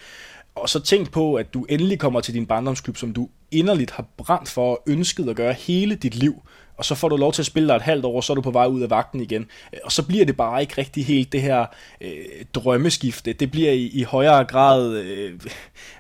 [0.59, 4.05] Og så tænk på, at du endelig kommer til din barndomsklub, som du inderligt har
[4.17, 6.43] brændt for og ønsket at gøre hele dit liv.
[6.79, 8.35] Og så får du lov til at spille dig et halvt år, og så er
[8.35, 9.47] du på vej ud af vagten igen.
[9.73, 11.67] Øh, og så bliver det bare ikke rigtig helt det her
[12.01, 12.11] øh,
[12.55, 13.33] drømmeskifte.
[13.33, 15.41] Det bliver i, i højere grad, øh,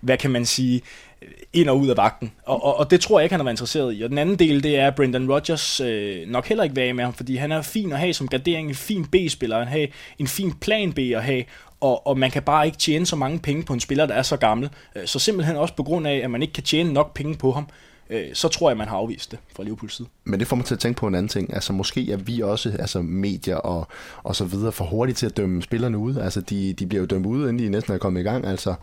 [0.01, 0.83] hvad kan man sige,
[1.23, 2.33] øh, ind og ud af vagten.
[2.47, 4.03] Og, og, og det tror jeg ikke, han har været interesseret i.
[4.03, 7.05] Og den anden del, det er, at Brendan Rodgers øh, nok heller ikke vil med
[7.05, 9.87] ham, fordi han er fin at have som gardering, en fin B-spiller, han har
[10.18, 11.44] en fin plan B at have,
[11.81, 14.23] og, og man kan bare ikke tjene så mange penge på en spiller, der er
[14.23, 14.71] så gammel.
[14.97, 17.53] Øh, så simpelthen også på grund af, at man ikke kan tjene nok penge på
[17.53, 17.67] ham,
[18.11, 20.09] øh, så tror jeg, man har afvist det fra Liverpools side.
[20.25, 21.55] Men det får mig til at tænke på en anden ting.
[21.55, 23.87] Altså måske er vi også, altså medier og,
[24.23, 26.17] og så videre, for hurtigt til at dømme spillerne ud.
[26.17, 28.47] Altså de, de bliver jo dømt ud, inden de næsten er kommet i gang.
[28.47, 28.75] Altså,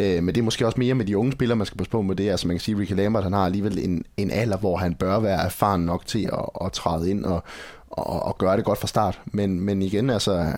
[0.00, 2.02] øh, men det er måske også mere med de unge spillere, man skal passe på
[2.02, 2.30] med det.
[2.30, 4.94] Altså man kan sige, at Ricky Lambert, han har alligevel en, en alder, hvor han
[4.94, 7.44] bør være erfaren nok til at, at træde ind og,
[7.90, 9.20] og, og gøre det godt fra start.
[9.26, 10.52] Men, men igen, altså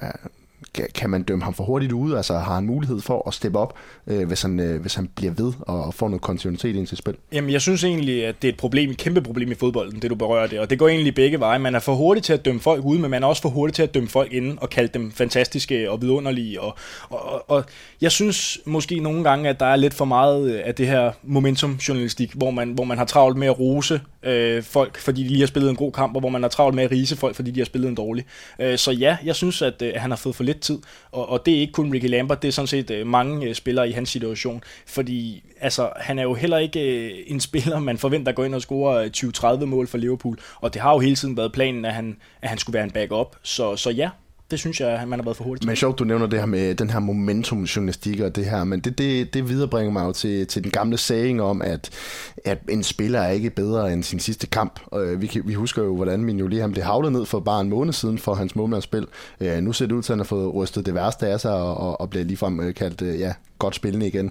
[0.94, 2.16] kan man dømme ham for hurtigt ude?
[2.16, 5.32] Altså har han mulighed for at steppe op, øh, hvis, han, øh, hvis han bliver
[5.32, 7.14] ved og får noget kontinuitet ind til spil?
[7.32, 10.10] Jamen jeg synes egentlig, at det er et problem, et kæmpe problem i fodbolden, det
[10.10, 10.60] du berører det.
[10.60, 11.58] Og det går egentlig begge veje.
[11.58, 13.74] Man er for hurtig til at dømme folk ude, men man er også for hurtig
[13.74, 16.60] til at dømme folk inden og kalde dem fantastiske og vidunderlige.
[16.60, 16.76] Og,
[17.10, 17.64] og, og, og
[18.00, 21.12] jeg synes måske nogle gange, at der er lidt for meget øh, af det her
[21.22, 25.40] momentum-journalistik, hvor man, hvor man har travlt med at rose øh, folk, fordi de lige
[25.40, 27.50] har spillet en god kamp, og hvor man har travlt med at rise folk, fordi
[27.50, 28.24] de har spillet en dårlig.
[28.58, 30.78] Øh, så ja, jeg synes, at øh, han har fået for lidt tid,
[31.12, 33.54] og, og det er ikke kun Ricky Lambert, det er sådan set øh, mange øh,
[33.54, 37.98] spillere i hans situation, fordi altså, han er jo heller ikke øh, en spiller, man
[37.98, 39.06] forventer at gå ind og score
[39.60, 42.48] 20-30 mål for Liverpool, og det har jo hele tiden været planen, at han, at
[42.48, 44.10] han skulle være en backup, så, så ja,
[44.50, 45.66] det synes jeg, man har været for hurtigt.
[45.66, 48.98] Men sjovt, du nævner det her med den her momentum-journalistik og det her, men det,
[48.98, 51.90] det, det viderebringer mig jo til, til den gamle saying om, at,
[52.44, 54.80] at en spiller er ikke bedre end sin sidste kamp.
[54.86, 57.68] Og øh, vi, vi husker jo, hvordan Mignolet han blev havlet ned for bare en
[57.68, 59.06] måned siden for hans målmandsspil.
[59.40, 61.52] Øh, nu ser det ud til, at han har fået rystet det værste af sig
[61.52, 64.30] og, og, og bliver ligefrem øh, kaldt øh, ja, godt spillende igen.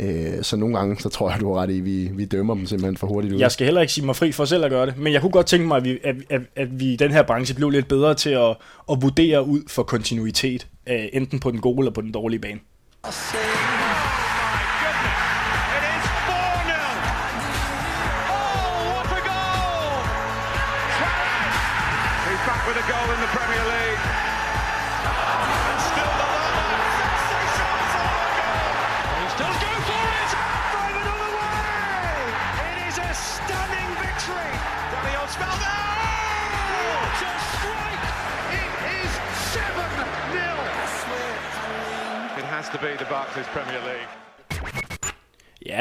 [0.00, 2.54] Øh, så nogle gange, så tror jeg, du har ret i, at vi, vi dømmer
[2.54, 3.38] dem simpelthen for hurtigt ud.
[3.38, 5.32] Jeg skal heller ikke sige mig fri for selv at gøre det, men jeg kunne
[5.32, 7.88] godt tænke mig, at vi, at, at, at vi i den her branche blev lidt
[7.88, 8.56] bedre til at,
[8.90, 12.60] at vurdere ud for kontinuitet, øh, enten på den gode eller på den dårlige bane.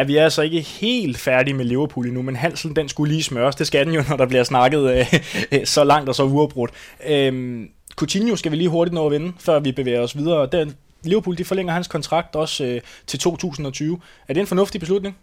[0.07, 3.55] Vi er altså ikke helt færdige med Liverpool endnu, men Hansen, den skulle lige smøres.
[3.55, 5.07] Det skal den jo, når der bliver snakket
[5.51, 6.71] øh, så langt og så uafbrudt.
[7.07, 10.49] Øhm, Coutinho skal vi lige hurtigt nå at vinde, før vi bevæger os videre.
[10.51, 13.99] Den, Liverpool de forlænger hans kontrakt også øh, til 2020.
[14.27, 15.17] Er det en fornuftig beslutning?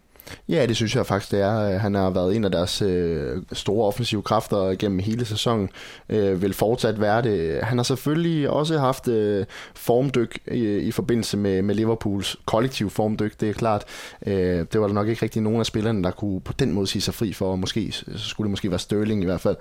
[0.48, 1.60] Ja, det synes jeg faktisk, det er.
[1.60, 5.68] Øh, han har været en af deres øh, store offensive kræfter gennem hele sæsonen.
[6.08, 7.62] Øh, vil fortsat være det.
[7.62, 13.40] Han har selvfølgelig også haft øh, formdyk i, i forbindelse med, med Liverpools kollektiv formdyk,
[13.40, 13.84] det er klart.
[14.26, 16.86] Øh, det var der nok ikke rigtig nogen af spillerne, der kunne på den måde
[16.86, 17.56] sige sig fri for.
[17.56, 19.56] Måske så skulle det måske være Sterling i hvert fald.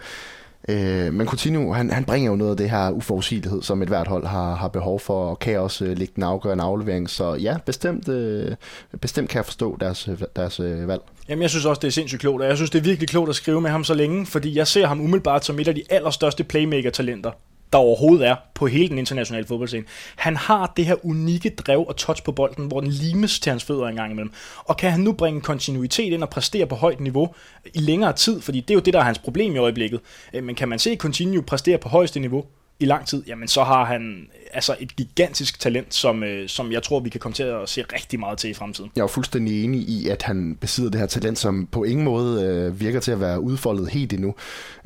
[0.70, 4.08] Øh, men Coutinho, han, han bringer jo noget af det her uforudsigelighed, som et hvert
[4.08, 7.10] hold har, har behov for, og kan også øh, lægge den afgørende aflevering.
[7.10, 8.56] Så ja, bestemt, øh,
[9.02, 11.02] bestemt kan jeg forstå deres, øh, deres øh, valg.
[11.30, 13.30] Jamen, jeg synes også, det er sindssygt klogt, og jeg synes, det er virkelig klogt
[13.30, 15.84] at skrive med ham så længe, fordi jeg ser ham umiddelbart som et af de
[15.90, 17.32] allerstørste playmaker-talenter
[17.74, 19.86] der overhovedet er på hele den internationale fodboldscene.
[20.16, 23.64] Han har det her unikke drev og touch på bolden, hvor den limes til hans
[23.64, 24.34] fødder en gang imellem.
[24.64, 27.36] Og kan han nu bringe kontinuitet ind og præstere på højt niveau
[27.74, 30.00] i længere tid, fordi det er jo det, der er hans problem i øjeblikket.
[30.34, 32.46] Øh, men kan man se Continue præstere på højeste niveau,
[32.82, 36.84] i lang tid, jamen så har han altså et gigantisk talent, som, øh, som jeg
[36.84, 38.92] tror, vi kan komme til at se rigtig meget til i fremtiden.
[38.96, 42.44] Jeg er fuldstændig enig i, at han besidder det her talent, som på ingen måde
[42.44, 44.36] øh, virker til at være udfoldet helt endnu.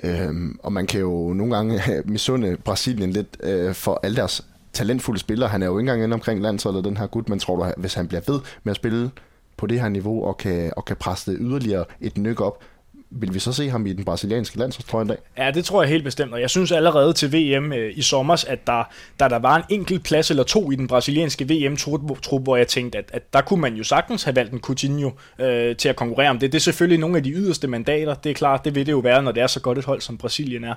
[0.03, 4.45] Øhm, og man kan jo nogle gange øh, misunde Brasilien lidt øh, for alle deres
[4.73, 5.49] talentfulde spillere.
[5.49, 7.93] Han er jo ikke engang inde omkring landsholdet, den her gut, men tror du, hvis
[7.93, 9.11] han bliver ved med at spille
[9.57, 12.63] på det her niveau og kan, og kan presse det yderligere et nyk op,
[13.09, 15.17] vil vi så se ham i den brasilianske landsholdstrøje en dag?
[15.37, 18.45] Ja, det tror jeg helt bestemt, og jeg synes allerede til VM øh, i sommer,
[18.47, 18.83] at der,
[19.19, 22.97] der, der var en enkelt plads eller to i den brasilianske VM-trup, hvor jeg tænkte,
[22.97, 26.29] at, at der kunne man jo sagtens have valgt en Coutinho øh, til at konkurrere
[26.29, 26.51] om det.
[26.51, 28.99] Det er selvfølgelig nogle af de yderste mandater, det er klart, det vil det jo
[28.99, 30.73] være, når det er så godt et hold, som Brasilien er.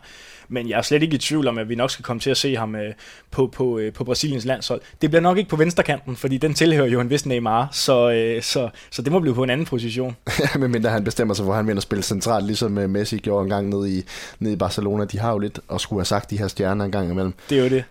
[0.49, 2.37] Men jeg er slet ikke i tvivl om, at vi nok skal komme til at
[2.37, 2.95] se ham øh,
[3.31, 4.81] på, på, øh, på Brasiliens landshold.
[5.03, 8.43] Det bliver nok ikke på venstrekanten, fordi den tilhører jo en vis Neymar, så, øh,
[8.43, 10.17] så, så det må blive på en anden position.
[10.55, 13.49] Ja, mindre han bestemmer sig, hvor han vil spille centralt, ligesom øh, Messi gjorde en
[13.49, 14.05] gang ned i,
[14.39, 15.05] ned i Barcelona.
[15.05, 17.35] De har jo lidt at skulle have sagt de her stjerner en gang imellem.
[17.51, 17.85] Det er jo det.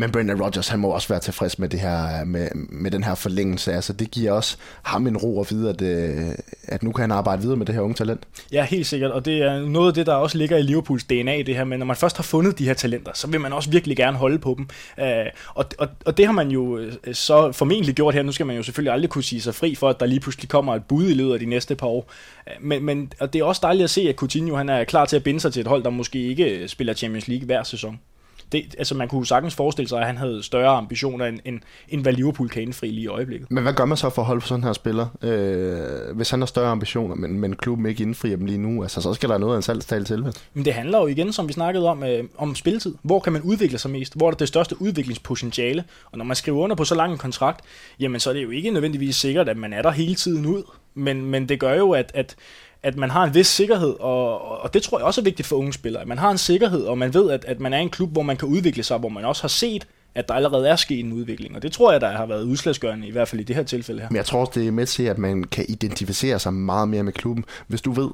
[0.00, 3.14] Men Brendan Rodgers, han må også være tilfreds med, det her, med, med den her
[3.14, 3.72] forlængelse.
[3.72, 6.28] Altså, det giver også ham en ro at vide, at, øh,
[6.64, 8.22] at nu kan han arbejde videre med det her unge talent.
[8.52, 9.10] Ja, helt sikkert.
[9.10, 11.78] Og det er noget af det, der også ligger i Liverpools DNA, det her med,
[11.78, 14.38] når man først har fundet de her talenter, så vil man også virkelig gerne holde
[14.38, 14.68] på dem.
[15.04, 18.22] Øh, og, og, og det har man jo øh, så formentlig gjort her.
[18.22, 20.48] Nu skal man jo selvfølgelig aldrig kunne sige sig fri for, at der lige pludselig
[20.48, 22.10] kommer et bud i løbet af de næste par år.
[22.60, 25.16] Men, men og det er også dejligt at se, at Coutinho han er klar til
[25.16, 27.98] at binde sig til et hold, der måske ikke spiller Champions League hver sæson
[28.52, 32.02] det, altså man kunne sagtens forestille sig, at han havde større ambitioner, end, end, end
[32.02, 33.50] hvad Liverpool kan indfri lige i øjeblikket.
[33.50, 35.06] Men hvad gør man så for at holde på sådan her spiller?
[35.22, 39.00] Øh, hvis han har større ambitioner, men, men klubben ikke indfrier dem lige nu, altså
[39.00, 40.24] så skal der noget af en salgstal til.
[40.54, 42.94] Men det handler jo igen, som vi snakkede om, øh, om spilletid.
[43.02, 44.16] Hvor kan man udvikle sig mest?
[44.16, 45.84] Hvor er der det største udviklingspotentiale?
[46.12, 47.64] Og når man skriver under på så lang en kontrakt,
[48.00, 50.62] jamen så er det jo ikke nødvendigvis sikkert, at man er der hele tiden ud.
[50.94, 52.36] Men, men det gør jo, at, at
[52.82, 55.56] at man har en vis sikkerhed, og, og det tror jeg også er vigtigt for
[55.56, 57.90] unge spillere, at man har en sikkerhed, og man ved, at, at man er en
[57.90, 60.76] klub, hvor man kan udvikle sig, hvor man også har set, at der allerede er
[60.76, 63.44] sket en udvikling, og det tror jeg, der har været udslagsgørende, i hvert fald i
[63.44, 64.08] det her tilfælde her.
[64.10, 67.02] Men jeg tror også, det er med til, at man kan identificere sig meget mere
[67.02, 67.44] med klubben.
[67.68, 68.10] Hvis du ved,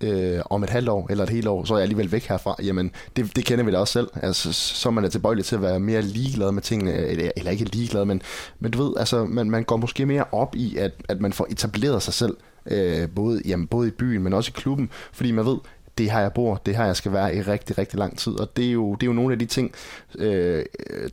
[0.00, 2.56] øh, om et halvt år eller et helt år, så er jeg alligevel væk herfra.
[2.62, 4.08] Jamen, det, det kender vi da også selv.
[4.22, 7.64] Altså, så er man tilbøjelig til at være mere ligeglad med tingene, eller, eller ikke
[7.64, 8.22] ligeglad, men,
[8.58, 11.46] men du ved, altså, man, man går måske mere op i, at, at man får
[11.50, 15.44] etableret sig selv øh, både, jamen, både i byen, men også i klubben, fordi man
[15.44, 15.58] ved,
[15.98, 18.56] det her jeg bor, det her jeg skal være i rigtig, rigtig lang tid, og
[18.56, 19.72] det er jo, det er jo nogle af de ting,
[20.18, 20.64] øh,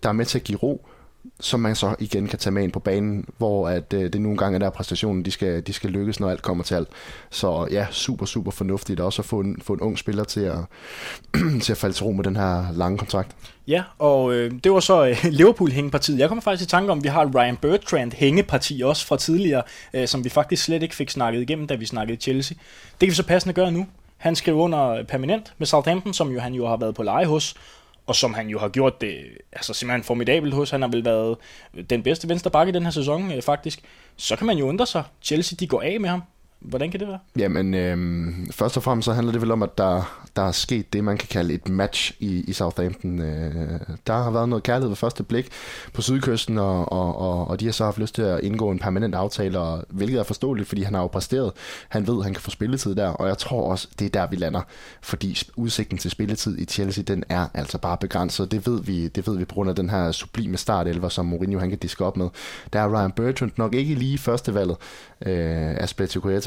[0.03, 0.87] der er med til at give ro,
[1.39, 4.37] som man så igen kan tage med ind på banen, hvor at, øh, det nogle
[4.37, 6.87] gange er der præstationen, de skal, de skal lykkes, når alt kommer til alt.
[7.29, 10.59] Så ja, super, super fornuftigt også at få en, få en ung spiller til at,
[11.63, 13.35] til at falde til ro med den her lange kontrakt.
[13.67, 16.19] Ja, og øh, det var så øh, Liverpool-hængepartiet.
[16.19, 20.07] Jeg kommer faktisk i tanke om, at vi har Ryan Bertrand-hængeparti også fra tidligere, øh,
[20.07, 22.57] som vi faktisk slet ikke fik snakket igennem, da vi snakkede Chelsea.
[22.91, 23.85] Det kan vi så passende gøre nu.
[24.17, 27.55] Han skriver under permanent med Southampton, som jo han jo har været på leje hos,
[28.07, 29.15] og som han jo har gjort det
[29.51, 30.69] altså simpelthen formidabelt hos.
[30.69, 31.37] Han har vel været
[31.89, 33.81] den bedste venstre bakke i den her sæson, øh, faktisk.
[34.15, 35.03] Så kan man jo undre sig.
[35.21, 36.21] Chelsea, de går af med ham.
[36.59, 37.19] Hvordan kan det være?
[37.37, 40.93] Jamen, øh, først og fremmest så handler det vel om, at der, der er sket
[40.93, 43.19] det, man kan kalde et match i, i Southampton.
[43.21, 45.49] Øh, der har været noget kærlighed ved første blik
[45.93, 48.79] på sydkysten, og, og, og, og de har så haft lyst til at indgå en
[48.79, 51.51] permanent aftale, og, hvilket er forståeligt, fordi han har jo præsteret.
[51.89, 54.27] Han ved, at han kan få spilletid der, og jeg tror også, det er der,
[54.27, 54.61] vi lander.
[55.01, 58.51] Fordi udsigten til spilletid i Chelsea, den er altså bare begrænset.
[58.51, 61.59] Det ved vi, det ved vi på grund af den her sublime startelver, som Mourinho
[61.59, 62.29] han kan diske op med.
[62.73, 64.77] Der er Ryan Bertrand nok ikke lige førstevalget
[65.25, 65.89] øh, af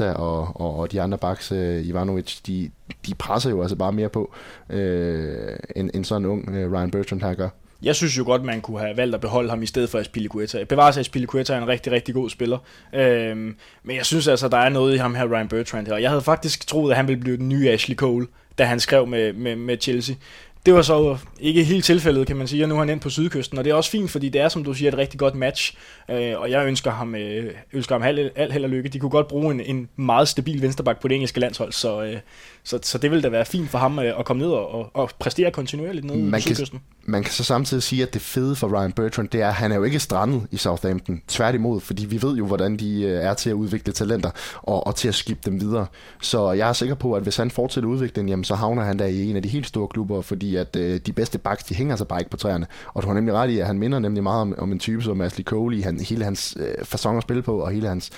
[0.01, 2.71] Aspetioqueta og, og, og de andre baks, øh, Ivanovic, de,
[3.07, 4.33] de presser jo altså bare mere på,
[4.69, 7.49] øh, end, end sådan en ung øh, Ryan Bertrand her gør.
[7.83, 10.63] Jeg synes jo godt, man kunne have valgt at beholde ham i stedet for Aspilicueta.
[10.63, 12.57] Bevares Aspilicueta er en rigtig, rigtig god spiller.
[12.93, 15.97] Øhm, men jeg synes altså, der er noget i ham her, Ryan Bertrand her.
[15.97, 19.07] Jeg havde faktisk troet, at han ville blive den nye Ashley Cole, da han skrev
[19.07, 20.15] med, med, med Chelsea.
[20.65, 23.09] Det var så ikke helt tilfældet, kan man sige, og nu er han ind på
[23.09, 25.35] sydkysten, og det er også fint, fordi det er, som du siger, et rigtig godt
[25.35, 25.73] match,
[26.09, 28.89] øh, og jeg ønsker ham, øh, ønsker ham alt, alt held og lykke.
[28.89, 32.17] De kunne godt bruge en, en meget stabil vensterbak på det engelske landshold, så, øh,
[32.63, 35.11] så, så det vil da være fint for ham øh, at komme ned og, og
[35.19, 36.79] præstere kontinuerligt ned man på sydkysten.
[36.79, 39.53] Kan, man kan så samtidig sige, at det fede for Ryan Bertrand, det er, at
[39.53, 41.21] han er jo ikke strandet i Southampton.
[41.27, 44.29] Tværtimod, fordi vi ved jo, hvordan de øh, er til at udvikle talenter
[44.61, 45.85] og, og til at skifte dem videre.
[46.21, 49.05] Så jeg er sikker på, at hvis han fortsætter udviklingen, jamen, så havner han der
[49.05, 51.95] i en af de helt store klubber, fordi at øh, de bedste backs, de hænger
[51.95, 52.67] sig bare ikke på træerne.
[52.93, 55.03] Og du har nemlig ret i, at han minder nemlig meget om, om en type
[55.03, 58.09] som Ashley Cole, han, hele hans øh, fasong at spille på, og hele hans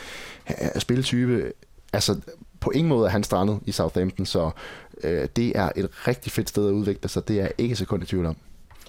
[0.50, 1.52] øh, spiltype.
[1.94, 2.16] Altså,
[2.60, 4.52] på ingen måde er han strandet i Southampton, så
[5.04, 7.28] øh, det er et rigtig fedt sted at udvikle sig.
[7.28, 8.36] Det er ikke sekund i tvivl om.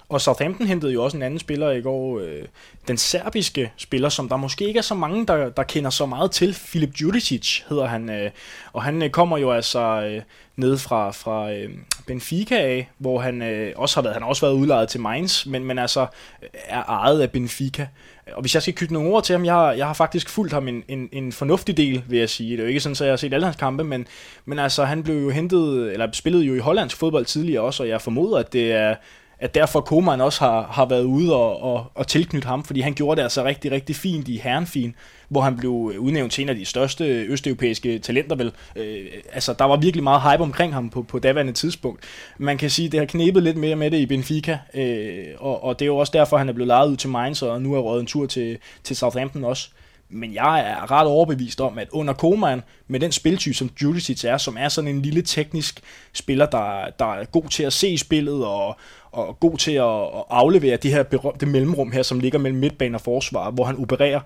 [0.09, 2.43] Og Southampton hentede jo også en anden spiller i går, øh,
[2.87, 6.31] den serbiske spiller, som der måske ikke er så mange, der, der kender så meget
[6.31, 6.53] til.
[6.53, 8.31] Filip Judicic hedder han, øh,
[8.73, 10.21] og han øh, kommer jo altså øh,
[10.55, 11.69] ned fra, fra øh,
[12.07, 15.45] Benfica af, hvor han øh, også har været, han har også været udlejet til Mainz,
[15.45, 16.01] men, men altså
[16.43, 17.87] øh, er ejet af Benfica.
[18.33, 20.53] Og hvis jeg skal knytte nogle ord til ham, jeg har, jeg har faktisk fulgt
[20.53, 22.51] ham en, en, en fornuftig del, vil jeg sige.
[22.51, 24.07] Det er jo ikke sådan, at jeg har set alle hans kampe, men,
[24.45, 27.89] men altså, han blev jo hentet, eller spillede jo i hollandsk fodbold tidligere også, og
[27.89, 28.95] jeg formoder, at det er
[29.39, 32.93] at derfor Koman også har, har været ude og, og, og tilknytte ham, fordi han
[32.93, 34.95] gjorde det altså rigtig, rigtig fint i Herrenfin,
[35.29, 38.51] hvor han blev udnævnt til en af de største østeuropæiske talenter vel.
[38.75, 42.03] Øh, altså, der var virkelig meget hype omkring ham på, på daværende tidspunkt.
[42.37, 45.63] Man kan sige, at det har knebet lidt mere med det i Benfica, øh, og,
[45.63, 47.73] og det er jo også derfor, han er blevet lejet ud til Mainz, og nu
[47.73, 49.69] er røget en tur til, til Southampton også.
[50.09, 54.37] Men jeg er ret overbevist om, at under Koman, med den spiltype, som Judicic er,
[54.37, 55.81] som er sådan en lille teknisk
[56.13, 58.77] spiller, der, der er god til at se spillet og,
[59.11, 62.97] og god til at, at aflevere det her berømte mellemrum her, som ligger mellem midtbane
[62.97, 64.19] og forsvar, hvor han opererer.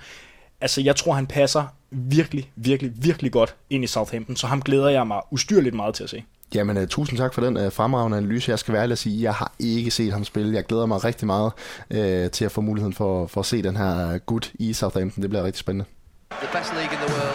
[0.62, 4.90] Altså, jeg tror, han passer virkelig, virkelig, virkelig godt ind i Southampton, så ham glæder
[4.90, 6.24] jeg mig ustyrligt meget til at se.
[6.56, 8.52] Jamen, uh, tusind tak for den uh, fremragende analyse.
[8.52, 10.56] Jeg skal være ærlig at sige, jeg har ikke set ham spille.
[10.56, 11.52] Jeg glæder mig rigtig meget
[11.92, 15.22] uh, til at få muligheden for, for at se den her gut i Southampton.
[15.22, 15.86] Det bliver rigtig spændende.
[16.32, 17.29] The best league in the world.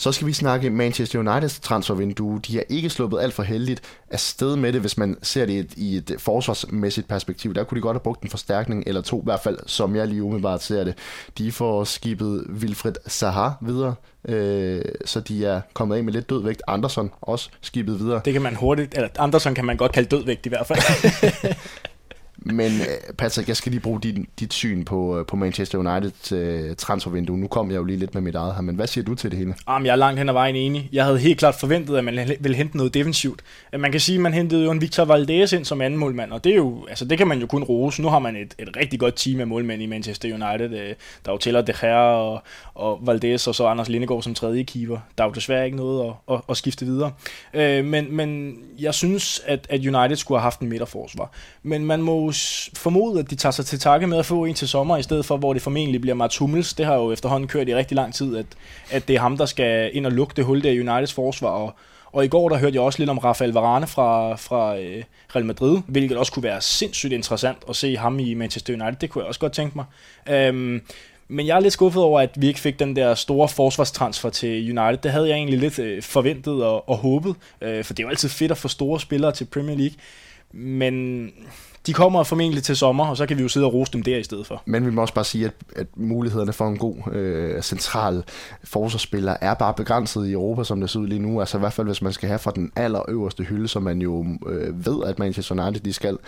[0.00, 2.40] Så skal vi snakke Manchester Uniteds transfervindue.
[2.46, 5.74] De har ikke sluppet alt for heldigt af sted med det, hvis man ser det
[5.76, 7.54] i et, forsvarsmæssigt perspektiv.
[7.54, 10.08] Der kunne de godt have brugt en forstærkning eller to, i hvert fald, som jeg
[10.08, 10.94] lige umiddelbart ser det.
[11.38, 13.94] De får skibet Wilfred Zaha videre,
[14.28, 16.62] øh, så de er kommet af med lidt dødvægt.
[16.66, 18.20] Anderson også skibet videre.
[18.24, 20.80] Det kan man hurtigt, eller Anderson kan man godt kalde dødvægt i hvert fald.
[22.42, 26.36] Men øh, Patrick, jeg skal lige bruge dit, dit syn på, øh, på Manchester United
[26.36, 27.38] øh, transfervindue.
[27.38, 29.30] Nu kom jeg jo lige lidt med mit eget her, men hvad siger du til
[29.30, 29.54] det hele?
[29.68, 30.88] Jamen, jeg er langt hen ad vejen enig.
[30.92, 33.42] Jeg havde helt klart forventet, at man ville hente noget defensivt.
[33.78, 36.44] Man kan sige, at man hentede jo en Victor Valdez ind som anden målmand, og
[36.44, 38.02] det, er jo, altså, det kan man jo kun rose.
[38.02, 40.68] Nu har man et, et rigtig godt team af målmænd i Manchester United.
[40.68, 40.94] Der
[41.26, 42.42] er jo Teller De Gea og,
[42.74, 44.98] og Valdez, og så Anders Lindegård som tredje keeper.
[45.18, 47.12] Der er jo desværre ikke noget at, at, at skifte videre.
[47.82, 51.30] Men, men jeg synes, at, at United skulle have haft en midterforsvar.
[51.62, 52.29] Men man må
[52.74, 55.24] formode, at de tager sig til takke med at få en til sommer, i stedet
[55.24, 56.74] for, hvor det formentlig bliver Mats Hummels.
[56.74, 58.46] Det har jo efterhånden kørt i rigtig lang tid, at,
[58.90, 61.48] at det er ham, der skal ind og lukke det hul der i Uniteds forsvar.
[61.48, 61.74] Og,
[62.12, 65.02] og i går, der hørte jeg også lidt om Rafael Varane fra, fra øh,
[65.34, 68.96] Real Madrid, hvilket også kunne være sindssygt interessant at se ham i Manchester United.
[69.00, 69.84] Det kunne jeg også godt tænke mig.
[70.28, 70.82] Øhm,
[71.28, 74.78] men jeg er lidt skuffet over, at vi ikke fik den der store forsvarstransfer til
[74.78, 75.02] United.
[75.02, 78.10] Det havde jeg egentlig lidt øh, forventet og, og håbet, øh, for det er jo
[78.10, 79.96] altid fedt at få store spillere til Premier League.
[80.52, 81.26] Men
[81.86, 84.16] de kommer formentlig til sommer, og så kan vi jo sidde og rose dem der
[84.16, 84.62] i stedet for.
[84.64, 88.24] Men vi må også bare sige, at, at mulighederne for en god øh, central
[88.64, 91.40] forsvarsspiller er bare begrænset i Europa, som det ser ud lige nu.
[91.40, 94.26] Altså i hvert fald, hvis man skal have fra den allerøverste hylde, som man jo
[94.46, 96.18] øh, ved, at Manchester United de skal.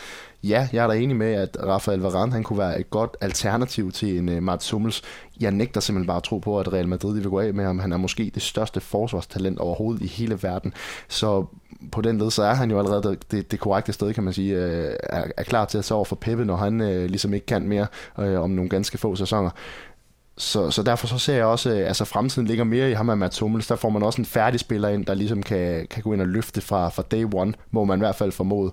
[0.44, 3.92] Ja, jeg er da enig med, at Rafael Varane han kunne være et godt alternativ
[3.92, 5.02] til en øh, Mats Hummels.
[5.40, 7.78] Jeg nægter simpelthen bare at tro på, at Real Madrid vil gå af med ham.
[7.78, 10.74] Han er måske det største forsvarstalent overhovedet i hele verden.
[11.08, 11.44] Så
[11.92, 14.56] på den led, så er han jo allerede det, det korrekte sted, kan man sige,
[14.56, 17.46] øh, er, er klar til at tage over for Peppe, når han øh, ligesom ikke
[17.46, 17.86] kan mere
[18.18, 19.50] øh, om nogle ganske få sæsoner.
[20.38, 23.16] Så, så derfor så ser jeg også, at altså fremtiden ligger mere i ham af
[23.16, 23.66] Mads Hummels.
[23.66, 26.28] Der får man også en færdig spiller ind, der ligesom kan, kan gå ind og
[26.28, 28.72] løfte fra, fra day one, må man i hvert fald formode.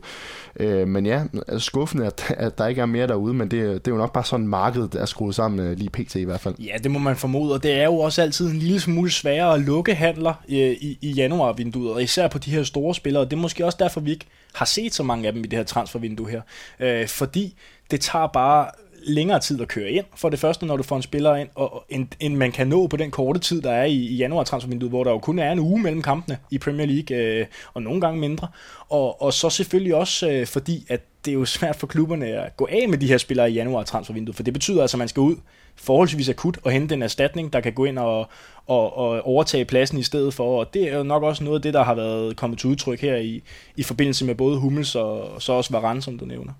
[0.59, 3.91] Øh, men ja, altså skuffende, at, at der ikke er mere derude, men det, det
[3.91, 6.15] er jo nok bare sådan, markedet er skruet sammen øh, lige pt.
[6.15, 6.55] i hvert fald.
[6.59, 9.53] Ja, det må man formode, og det er jo også altid en lille smule sværere
[9.53, 13.23] at lukke handler i, øh, i, i januarvinduet, og især på de her store spillere.
[13.23, 15.57] Det er måske også derfor, vi ikke har set så mange af dem i det
[15.57, 16.41] her transfervindue her.
[16.79, 17.55] Øh, fordi
[17.91, 18.67] det tager bare
[19.03, 21.85] længere tid at køre ind, for det første, når du får en spiller ind, og,
[21.89, 24.91] end, end man kan nå på den korte tid, der er i, i januar transfervinduet,
[24.91, 28.01] hvor der jo kun er en uge mellem kampene i Premier League, øh, og nogle
[28.01, 28.47] gange mindre.
[28.89, 32.57] Og, og så selvfølgelig også øh, fordi, at det er jo svært for klubberne at
[32.57, 35.07] gå af med de her spillere i januar transfervinduet, for det betyder altså, at man
[35.07, 35.35] skal ud
[35.75, 38.29] forholdsvis akut og hente en erstatning, der kan gå ind og,
[38.67, 40.59] og, og overtage pladsen i stedet for.
[40.59, 43.01] Og det er jo nok også noget af det, der har været kommet til udtryk
[43.01, 43.43] her i,
[43.75, 46.53] i forbindelse med både Hummels og, og så også Varane, som du nævner.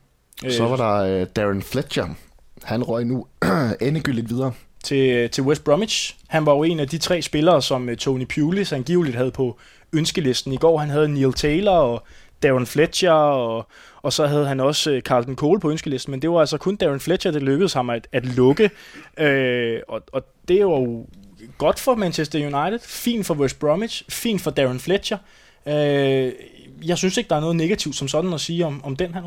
[0.50, 2.08] Så var der uh, Darren Fletcher,
[2.64, 3.26] han røg nu
[3.82, 4.54] endegyldigt videre.
[4.84, 6.16] Til, til West Bromwich.
[6.28, 9.58] Han var jo en af de tre spillere, som øh, Tony Pulis angiveligt havde på
[9.94, 10.54] ønskelisten.
[10.54, 12.04] I går han havde Neil Taylor og
[12.44, 13.68] Darren Fletcher, og,
[14.02, 16.76] og så havde han også øh, Carlton Cole på ønskelisten, men det var altså kun
[16.76, 18.72] Darren Fletcher, det lykkedes ham at, at lukke.
[19.18, 21.06] Øh, og, og det er jo
[21.58, 25.18] godt for Manchester United, fint for West Bromwich, fint for Darren Fletcher.
[25.66, 26.32] Øh,
[26.86, 29.22] jeg synes ikke, der er noget negativt som sådan at sige om, om den her.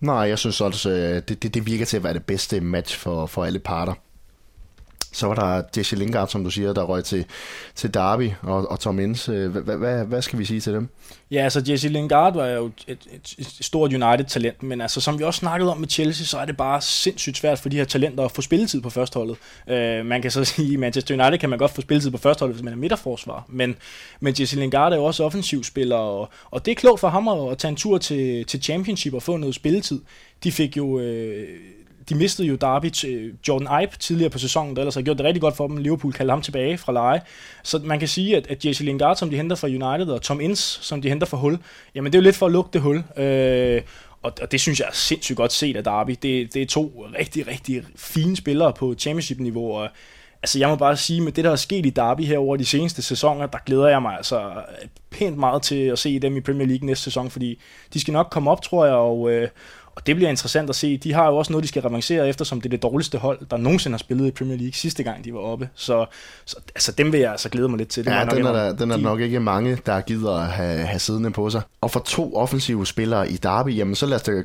[0.00, 2.98] Nej, jeg synes også, øh, det, det, det virker til at være det bedste match
[2.98, 3.94] for, for alle parter.
[5.16, 7.24] Så var der Jesse Lingard, som du siger, der røg til,
[7.74, 9.48] til Derby og, og Tom Ince.
[9.48, 10.88] Hvad skal vi sige til dem?
[11.30, 15.24] Ja, altså Jesse Lingard var jo et, et, et stort United-talent, men altså som vi
[15.24, 18.24] også snakkede om med Chelsea, så er det bare sindssygt svært for de her talenter
[18.24, 19.36] at få spilletid på førsteholdet.
[19.66, 22.56] Uh, man kan så sige, at Manchester United kan man godt få spilletid på førsteholdet,
[22.56, 23.76] hvis man er midterforsvar, men,
[24.20, 27.50] men Jesse Lingard er jo også offensivspiller, og, og det er klogt for ham at,
[27.50, 30.00] at tage en tur til, til Championship og få noget spilletid.
[30.44, 31.00] De fik jo...
[31.00, 31.48] Øh,
[32.08, 35.26] de mistede jo Derby til Jordan Ibe tidligere på sæsonen, der ellers har gjort det
[35.26, 35.76] rigtig godt for dem.
[35.76, 37.20] Liverpool kaldte ham tilbage fra leje.
[37.62, 40.40] Så man kan sige, at, at Jesse Lingard, som de henter fra United, og Tom
[40.40, 41.58] Ince, som de henter fra Hull,
[41.94, 43.04] jamen det er jo lidt for at lukke det hul.
[43.16, 43.82] Øh,
[44.22, 46.16] og, og det synes jeg er sindssygt godt set af Derby.
[46.22, 49.88] Det, det er to rigtig, rigtig fine spillere på championship-niveau, og
[50.42, 52.64] altså jeg må bare sige, med det der er sket i Derby her over de
[52.64, 56.40] seneste sæsoner, der glæder jeg mig altså øh, pænt meget til at se dem i
[56.40, 57.60] Premier League næste sæson, fordi
[57.94, 59.48] de skal nok komme op, tror jeg, og, øh,
[59.96, 60.96] og det bliver interessant at se.
[60.96, 63.38] De har jo også noget, de skal revancere efter, som det er det dårligste hold,
[63.50, 65.68] der nogensinde har spillet i Premier League sidste gang, de var oppe.
[65.74, 66.06] Så,
[66.44, 68.04] så altså, dem vil jeg altså glæde mig lidt til.
[68.04, 69.02] Det ja, den er, der, den er de...
[69.02, 71.62] nok ikke mange, der gider at have, have siddende på sig.
[71.80, 74.42] Og for to offensive spillere i Derby, jamen så lad os da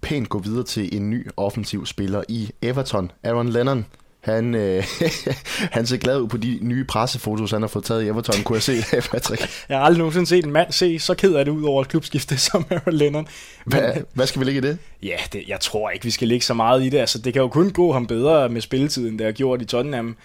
[0.00, 3.86] pænt gå videre til en ny offensiv spiller i Everton, Aaron Lennon.
[4.24, 4.84] Han, øh,
[5.76, 8.56] han ser glad ud på de nye pressefotos, han har fået taget i Everton, kunne
[8.56, 9.64] jeg se det, Patrick.
[9.68, 11.88] Jeg har aldrig nogensinde set en mand se så ked af det ud over et
[11.88, 13.28] klubskifte som Aaron Lennon.
[13.64, 14.78] Hvad, hvad skal vi ligge i det?
[15.02, 16.98] Ja, det, jeg tror ikke, vi skal ligge så meget i det.
[16.98, 20.16] Altså, det kan jo kun gå ham bedre med spilletiden, det har gjort i Tottenham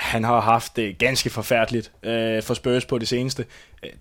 [0.00, 3.44] han har haft det ganske forfærdeligt øh, for Spurs på det seneste.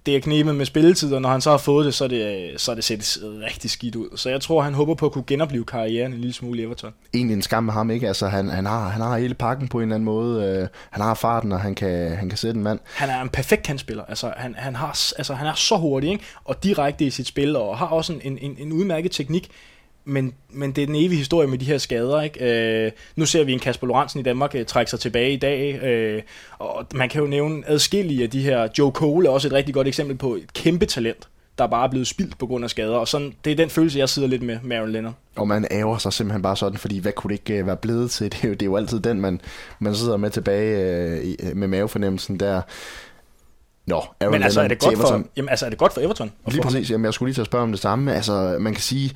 [0.05, 2.53] Det er knebet med spilletid, og når han så har fået det, så er det,
[2.57, 4.17] så er det set rigtig skidt ud.
[4.17, 6.93] Så jeg tror, han håber på at kunne genopleve karrieren en lille smule i Everton.
[7.13, 8.07] Egentlig en skam med ham, ikke?
[8.07, 10.43] Altså, han, han, har, han har hele pakken på en eller anden måde.
[10.43, 12.79] Øh, han har farten, og han kan, han kan sætte en mand.
[12.85, 14.03] Han er en perfekt kantspiller.
[14.05, 14.87] Altså, han, han, har,
[15.17, 16.23] altså, han er så hurtig, ikke?
[16.43, 19.51] og direkte i sit spil, og har også en, en, en udmærket teknik
[20.05, 22.21] men, men det er den evige historie med de her skader.
[22.21, 22.85] Ikke?
[22.85, 25.83] Øh, nu ser vi en Kasper Lorentzen i Danmark øh, trække sig tilbage i dag,
[25.83, 26.21] øh,
[26.59, 28.67] og man kan jo nævne adskillige af de her.
[28.77, 31.27] Joe Cole er også et rigtig godt eksempel på et kæmpe talent,
[31.57, 33.99] der bare er blevet spildt på grund af skader, og sådan, det er den følelse,
[33.99, 35.13] jeg sidder lidt med, Aaron Leonard.
[35.35, 38.11] Og man ærger sig simpelthen bare sådan, fordi hvad kunne det ikke øh, være blevet
[38.11, 38.25] til?
[38.31, 39.41] Det er jo, det er jo altid den, man,
[39.79, 40.77] man sidder med tilbage
[41.43, 42.61] øh, med mavefornemmelsen der.
[43.85, 46.31] Nå, Aaron Men altså, er det godt for, jamen, altså, er det godt for Everton?
[46.47, 48.15] Lige præcis, jamen, jeg skulle lige til at spørge om det samme.
[48.15, 49.11] Altså, man kan sige,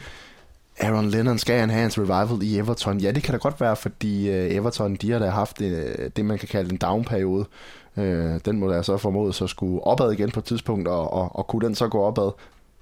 [0.80, 3.00] Aaron Lennon skal han have hans revival i Everton?
[3.00, 6.26] Ja, det kan da godt være, fordi øh, Everton, de har da haft øh, det,
[6.26, 7.46] man kan kalde en down-periode.
[7.98, 11.36] Øh, den må da så formode så skulle opad igen på et tidspunkt, og, og,
[11.36, 12.32] og kunne den så gå opad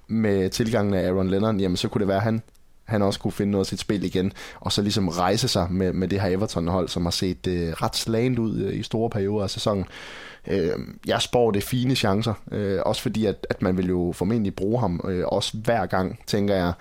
[0.08, 2.42] med tilgangen af Aaron Lennon, jamen så kunne det være, at han,
[2.84, 5.94] han også kunne finde noget af sit spil igen, og så ligesom rejse sig med,
[5.94, 7.38] med det her Everton-hold, som har set
[7.82, 9.86] ret slagent ud i store perioder af sæsonen.
[10.48, 10.72] Øh,
[11.08, 14.80] jeg spår det fine chancer, øh, også fordi at, at man vil jo formentlig bruge
[14.80, 16.74] ham, øh, også hver gang, tænker jeg,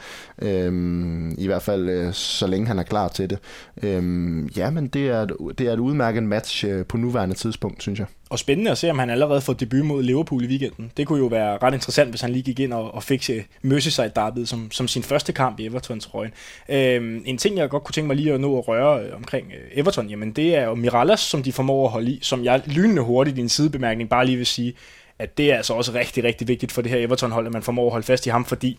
[0.43, 3.39] øh, i hvert fald øh, så længe han er klar til det.
[3.83, 5.27] Øh, ja, men det er,
[5.59, 8.07] det er et udmærket match øh, på nuværende tidspunkt, synes jeg.
[8.31, 10.93] Og spændende at se, om han allerede får debut mod Liverpool i weekenden.
[10.97, 13.31] Det kunne jo være ret interessant, hvis han lige gik ind og, og fik
[13.65, 16.33] øh, sig derby som, som sin første kamp i Evertons røgen.
[16.69, 19.47] Øhm, en ting, jeg godt kunne tænke mig lige at nå at røre øh, omkring
[19.47, 22.63] øh, Everton, jamen det er jo Mirallas, som de formår at holde i, som jeg
[22.67, 24.75] lynende hurtigt i en sidebemærkning bare lige vil sige,
[25.19, 27.87] at det er altså også rigtig, rigtig vigtigt for det her Everton-hold, at man formår
[27.87, 28.79] at holde fast i ham, fordi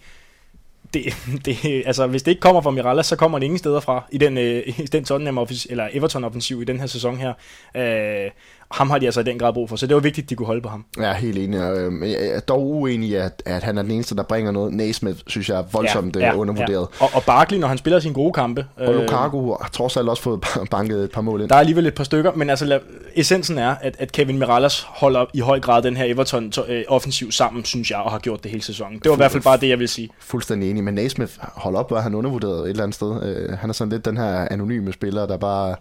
[0.94, 1.14] det,
[1.46, 4.18] det, altså, hvis det ikke kommer fra Mirallas, så kommer det ingen steder fra i
[4.18, 7.34] den, øh, i den Tottenham eller Everton offensiv i den her sæson her.
[7.76, 8.32] Øh,
[8.74, 10.36] ham har de altså i den grad brug for, så det var vigtigt, at de
[10.36, 10.86] kunne holde på ham.
[10.98, 11.60] Jeg er helt enig.
[11.60, 14.74] Øh, jeg er dog uenig i, at, at han er den eneste, der bringer noget.
[14.74, 16.88] Naismith synes jeg er voldsomt ja, ja, undervurderet.
[17.02, 17.06] Ja.
[17.06, 18.66] Og, og Barkley, når han spiller sine gode kampe.
[18.78, 21.50] Og Lukaku har trods alt også fået banket et par mål ind.
[21.50, 22.80] Der er alligevel et par stykker, men altså
[23.16, 27.32] essensen er, at, at Kevin Mirallas holder i høj grad den her Everton øh, offensiv
[27.32, 29.00] sammen, synes jeg, og har gjort det hele sæsonen.
[29.00, 30.10] Det var i hvert fald bare det, jeg vil sige.
[30.20, 33.24] Fuldstændig enig, men Naismith, hold op, hvor han undervurderet et eller andet sted.
[33.24, 35.76] Øh, han er sådan lidt den her anonyme spiller, der bare...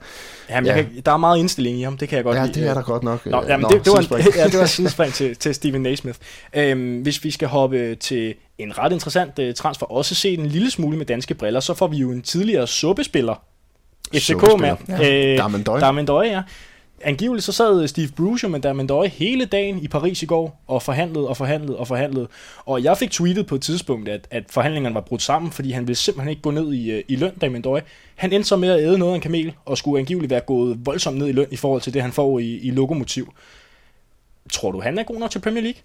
[0.50, 0.74] Jamen, ja.
[0.74, 2.60] kan, der er meget indstilling i ham, det kan jeg godt ja, lide.
[2.60, 3.26] det er der godt nok.
[3.26, 6.18] Nå, jamen, Nå, det, det, var en, ja, det var sidespring til, til Steven Naismith.
[6.54, 10.70] Øhm, hvis vi skal hoppe til en ret interessant uh, transfer, også set en lille
[10.70, 13.34] smule med danske briller, så får vi jo en tidligere suppespiller,
[14.14, 14.76] FCK med.
[14.88, 15.32] Ja.
[15.32, 15.80] Øh, Darmendøj.
[15.80, 16.42] Darmendøj, ja.
[17.04, 21.28] Angiveligt så sad Steve Bruce med Darmendøj hele dagen i Paris i går og forhandlede
[21.28, 22.28] og forhandlede og forhandlede.
[22.64, 25.86] Og jeg fik tweetet på et tidspunkt, at, at forhandlingerne var brudt sammen, fordi han
[25.86, 27.80] ville simpelthen ikke gå ned i, øh, i løn, Darmendøj.
[28.16, 30.86] Han endte så med at æde noget af en kamel og skulle angiveligt være gået
[30.86, 33.32] voldsomt ned i løn i forhold til det, han får i, i lokomotiv.
[34.52, 35.80] Tror du, han er god nok til Premier League?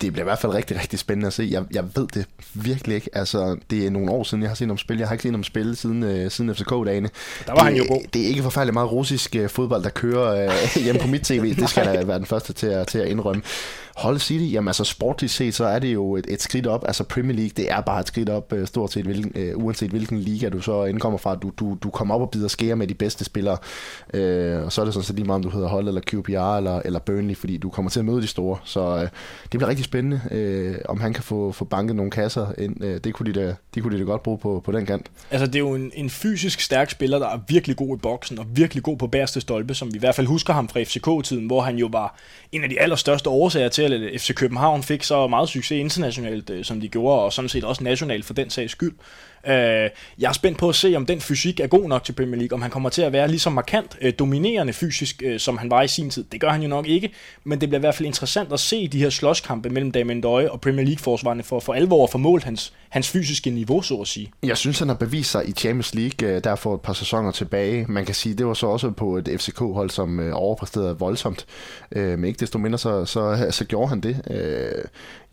[0.00, 1.48] Det bliver i hvert fald rigtig, rigtig spændende at se.
[1.50, 3.10] Jeg, jeg ved det virkelig ikke.
[3.12, 5.00] Altså, det er nogle år siden, jeg har set ham spille.
[5.00, 7.10] Jeg har ikke set ham spille siden, uh, siden FCK-dagene.
[7.46, 8.00] Der var det, han jo god.
[8.12, 11.56] Det er ikke forfærdeligt meget russisk uh, fodbold, der kører uh, hjemme på mit tv.
[11.56, 13.42] det skal jeg være den første til at, til at indrømme.
[13.96, 16.84] Hull City, jamen altså sportligt set, så er det jo et, et skridt op.
[16.86, 19.90] Altså Premier League, det er bare et skridt op, øh, stort set, hvilken, øh, uanset
[19.90, 21.34] hvilken liga du så indkommer fra.
[21.34, 23.56] Du, du, du kommer op og bider skære med de bedste spillere.
[24.14, 26.56] Øh, og så er det sådan set lige meget, om du hedder Hull eller QPR
[26.56, 28.58] eller, eller Burnley, fordi du kommer til at møde de store.
[28.64, 29.10] Så øh, det
[29.50, 32.84] bliver rigtig spændende, øh, om han kan få, få banket nogle kasser ind.
[32.84, 35.06] Øh, det kunne de da, det kunne de da godt bruge på, på den kant.
[35.30, 38.38] Altså det er jo en, en fysisk stærk spiller, der er virkelig god i boksen
[38.38, 41.46] og virkelig god på bærste stolpe, som vi i hvert fald husker ham fra FCK-tiden,
[41.46, 42.16] hvor han jo var
[42.52, 46.64] en af de allerstørste årsager til, at FC København fik så meget succes internationalt, øh,
[46.64, 48.94] som de gjorde, og sådan set også nationalt for den sags skyld.
[49.46, 52.36] Øh, jeg er spændt på at se, om den fysik er god nok til Premier
[52.36, 55.58] League, om han kommer til at være lige så markant øh, dominerende fysisk, øh, som
[55.58, 56.24] han var i sin tid.
[56.32, 57.10] Det gør han jo nok ikke,
[57.44, 60.50] men det bliver i hvert fald interessant at se de her slåskampe mellem Damien Døje
[60.50, 64.08] og Premier League-forsvarerne for for alvor at få målt hans, hans fysiske niveau, så at
[64.08, 64.32] sige.
[64.42, 67.30] Jeg synes, han har bevist sig i Champions League, øh, der for et par sæsoner
[67.30, 67.86] tilbage.
[67.88, 71.46] Man kan sige, det var så også på et FCK-hold, som øh, overpræsterede voldsomt.
[71.92, 74.20] Øh, men ikke desto mindre, så, så, så gjorde han det.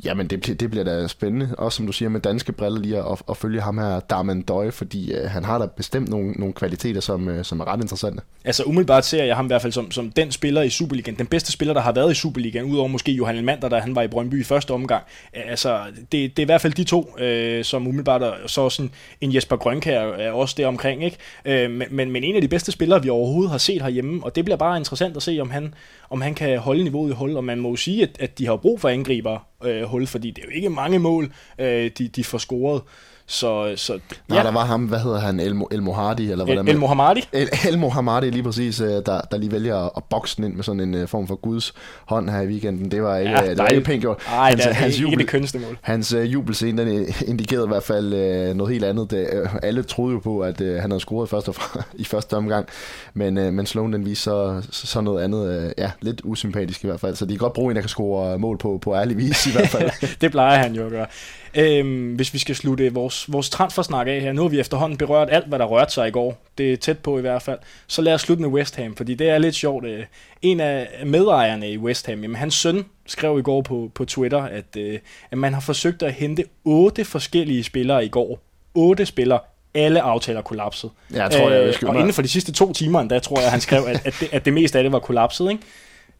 [0.03, 3.21] Jamen, det, det bliver da spændende, også som du siger, med danske briller lige at,
[3.29, 7.01] at følge ham her, Darman Døje, fordi øh, han har da bestemt nogle, nogle kvaliteter,
[7.01, 8.21] som, øh, som er ret interessante.
[8.45, 11.27] Altså umiddelbart ser jeg ham i hvert fald som, som den spiller i Superligaen, den
[11.27, 14.07] bedste spiller, der har været i Superligaen, udover måske Johan Elmander, da han var i
[14.07, 15.03] Brøndby i første omgang.
[15.33, 18.91] Altså, det, det er i hvert fald de to, øh, som umiddelbart er, så sådan
[19.21, 21.17] en Jesper Grønkær er også der omkring, ikke?
[21.45, 24.35] Øh, men, men, men en af de bedste spillere, vi overhovedet har set herhjemme, og
[24.35, 25.73] det bliver bare interessant at se, om han,
[26.09, 28.45] om han kan holde niveauet i hul, og man må jo sige, at, at de
[28.45, 32.07] har brug for angriber øh, hul, fordi det er jo ikke mange mål, øh, de,
[32.07, 32.81] de får scoret.
[33.31, 34.43] Så, så, Nej, ja.
[34.43, 36.67] der var ham, hvad hedder han, El, El Mohadi, eller hvordan?
[36.67, 37.27] El, El Mohammadi?
[37.33, 40.63] El, El Mohammadi, lige præcis, øh, der, der lige vælger at bokse den ind med
[40.63, 41.73] sådan en uh, form for Guds
[42.05, 42.91] hånd her i weekenden.
[42.91, 44.17] Det var ikke, ja, det var ikke pænt gjort.
[44.27, 45.77] Nej, hans, det er hans jubel, ikke det kønneste mål.
[45.81, 49.11] Hans uh, jubelscene, den indikerede i hvert fald uh, noget helt andet.
[49.11, 52.03] Det, uh, alle troede jo på, at uh, han havde scoret først og fra, i
[52.03, 52.67] første omgang,
[53.13, 56.87] men, uh, men Sloan den viste så, så noget andet, uh, ja, lidt usympatisk i
[56.87, 57.15] hvert fald.
[57.15, 59.51] Så de kan godt bruge en, der kan score mål på, på ærlig vis i
[59.51, 59.91] hvert fald.
[60.21, 61.05] det plejer han jo at gøre.
[61.55, 65.27] Øhm, hvis vi skal slutte vores, vores transfersnak af her, nu har vi efterhånden berørt
[65.31, 66.41] alt, hvad der rørte sig i går.
[66.57, 67.59] Det er tæt på i hvert fald.
[67.87, 69.85] Så lad os slutte med West Ham, fordi det er lidt sjovt.
[69.85, 70.03] Øh,
[70.41, 74.43] en af medejerne i West Ham, jamen, hans søn skrev i går på, på Twitter,
[74.43, 74.99] at, øh,
[75.31, 78.39] at man har forsøgt at hente otte forskellige spillere i går.
[78.75, 79.39] Otte spillere
[79.73, 80.89] alle aftaler kollapset.
[81.13, 83.51] Ja, jeg tror, jeg øh, Og inden for de sidste to timer, der tror jeg,
[83.51, 85.51] han skrev, at, at, det, at det meste af det var kollapset.
[85.51, 85.63] Ikke?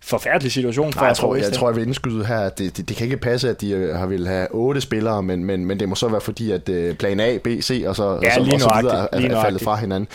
[0.04, 0.93] Forfærdelig situation.
[0.95, 3.06] Nej, jeg, tror, jeg, jeg tror, jeg vil indskyde her, at det, det, det kan
[3.06, 5.95] ikke passe, at de øh, har vil have otte spillere, men, men, men det må
[5.95, 8.60] så være fordi, at øh, plan A, B, C og så, ja, og så, og
[8.60, 10.08] så videre er, er faldet fra hinanden.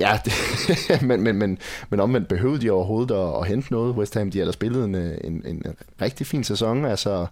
[0.00, 1.58] Ja, det, men, men, men,
[1.90, 3.94] men omvendt behøvede de overhovedet at, at hente noget.
[3.94, 5.62] West Ham, de har da spillet en, en, en
[6.02, 6.84] rigtig fin sæson.
[6.84, 7.26] Altså,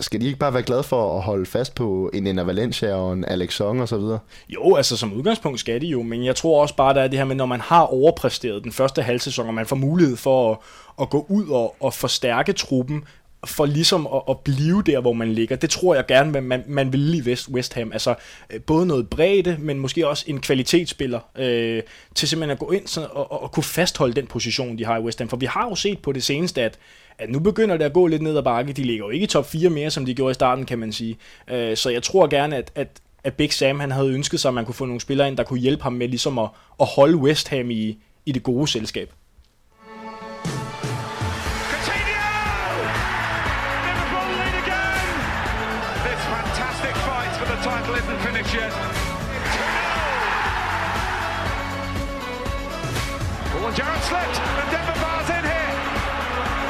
[0.00, 3.12] skal de ikke bare være glade for at holde fast på en Ender Valencia og
[3.12, 4.18] en Alex Song og så videre?
[4.48, 7.18] Jo, altså som udgangspunkt skal de jo, men jeg tror også bare, der er det
[7.18, 10.58] her med, når man har overpræsteret den første halvsæson, og man får mulighed for at,
[11.00, 13.04] at gå ud og, og forstærke truppen,
[13.46, 15.56] for ligesom at, at blive der, hvor man ligger.
[15.56, 17.92] Det tror jeg gerne, man, man vil i West, West Ham.
[17.92, 18.14] Altså
[18.50, 21.82] øh, både noget bredde, men måske også en kvalitetsspiller øh,
[22.14, 25.00] til simpelthen at gå ind så, og, og kunne fastholde den position, de har i
[25.00, 25.28] West Ham.
[25.28, 26.78] For vi har jo set på det seneste, at
[27.18, 28.72] at nu begynder det at gå lidt ned ad bakke.
[28.72, 30.92] De ligger jo ikke i top 4 mere, som de gjorde i starten, kan man
[30.92, 31.16] sige.
[31.50, 32.88] Øh, så jeg tror gerne, at, at,
[33.24, 35.44] at Big Sam han havde ønsket sig, at man kunne få nogle spillere ind, der
[35.44, 36.48] kunne hjælpe ham med ligesom at,
[36.80, 39.10] at holde West Ham i, i det gode selskab.
[47.64, 48.70] title isn't finished yet.
[53.56, 55.72] Oh, and Jarrett slipped, and Denver Bar's in here.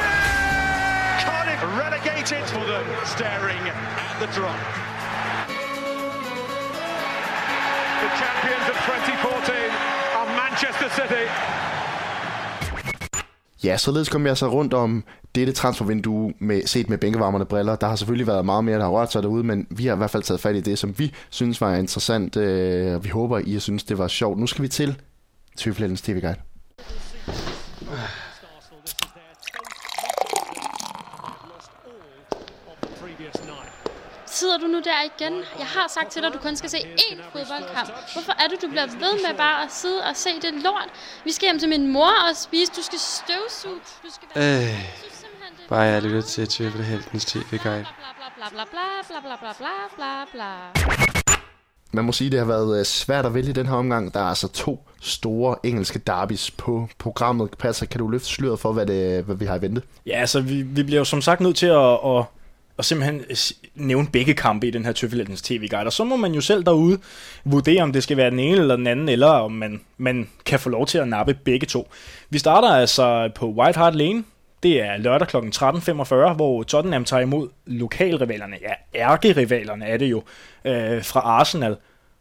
[0.07, 1.19] Yeah!
[1.27, 3.75] Cardiff relegated for them, staring at
[4.23, 4.55] the drop.
[7.99, 9.75] The champions of 2014
[10.15, 11.27] are Manchester City.
[13.65, 15.05] Ja, således kom jeg så rundt om
[15.35, 17.77] dette transfervindue med, set med bænkevarmerne briller.
[17.77, 19.97] Der har selvfølgelig været meget mere, der har rørt sig derude, men vi har i
[19.97, 22.37] hvert fald taget fat i det, som vi synes var interessant.
[22.37, 24.39] Øh, vi håber, I synes, det var sjovt.
[24.39, 24.97] Nu skal vi til
[25.57, 26.54] Tøffelens TV-guide.
[34.45, 35.35] sidder du nu der igen?
[35.63, 37.91] Jeg har sagt til dig, at du kun skal se én fodboldkamp.
[38.13, 40.89] Hvorfor er det, du bliver ved med bare at sidde og se det lort?
[41.25, 42.73] Vi skal hjem til min mor og spise.
[42.79, 43.81] Du skal støvsuge.
[44.05, 44.63] Du skal være...
[44.63, 47.87] Øh, bare jeg lytter til Tvivl og Heltens TV-guide.
[51.93, 54.15] Man må sige, det har været svært at vælge den her omgang.
[54.15, 57.51] Der er altså to store engelske derbys på programmet.
[57.59, 59.83] Passer, kan du løfte sløret for, hvad, det, hvad vi har i vente?
[60.07, 62.25] Ja, altså, vi, vi bliver jo som sagt nødt til at, at
[62.77, 63.37] og simpelthen øh,
[63.75, 65.87] nævne begge kampe i den her Tøffelættens tv-guide.
[65.87, 66.99] Og så må man jo selv derude
[67.45, 70.61] vurdere, om det skal være den ene eller den anden, eller om man, man kan
[70.61, 71.89] få lov til at nappe begge to.
[72.31, 74.25] Vi starter altså på White Hart Lane,
[74.62, 75.37] det er lørdag kl.
[75.37, 80.22] 13.45, hvor Tottenham tager imod lokalrivalerne, ja, ærkerivalerne er det jo,
[80.64, 81.77] øh, fra Arsenal.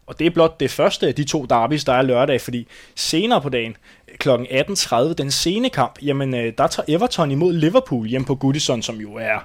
[0.08, 3.42] Og det er blot det første af de to derbys, der er lørdag, fordi senere
[3.42, 3.78] på dagen,
[4.18, 4.30] kl.
[4.30, 8.96] 18.30, den sene kamp, jamen øh, der tager Everton imod Liverpool hjem på Goodison, som
[8.96, 9.40] jo er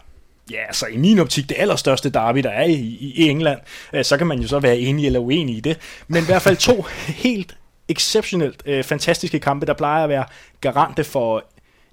[0.50, 3.60] ja, altså i min optik det allerstørste derby, der er i, i England.
[3.92, 5.78] Øh, så kan man jo så være enig eller uenig i det.
[6.08, 6.86] Men i hvert fald to
[7.24, 7.56] helt
[7.88, 10.24] exceptionelt øh, fantastiske kampe, der plejer at være
[10.60, 11.44] garante for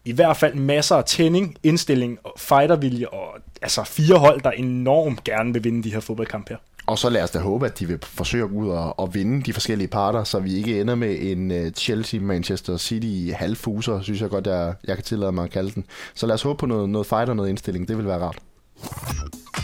[0.05, 3.27] i hvert fald masser af tænding, indstilling og fightervilje, og
[3.61, 6.57] altså fire hold, der enormt gerne vil vinde de her fodboldkampe her.
[6.87, 9.13] Og så lad os da håbe, at de vil forsøge at gå ud og, og
[9.13, 14.01] vinde de forskellige parter, så vi ikke ender med en øh, uh, Chelsea-Manchester City halvfuser,
[14.01, 15.85] synes jeg godt, jeg, jeg kan tillade mig at kalde den.
[16.13, 17.87] Så lad os håbe på noget, noget fight og noget indstilling.
[17.87, 18.37] Det vil være rart.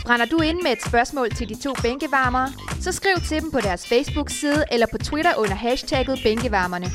[0.04, 2.48] Brænder du ind med et spørgsmål til de to bænkevarmere,
[2.80, 6.86] så skriv til dem på deres Facebook-side eller på Twitter under hashtagget bænkevarmerne.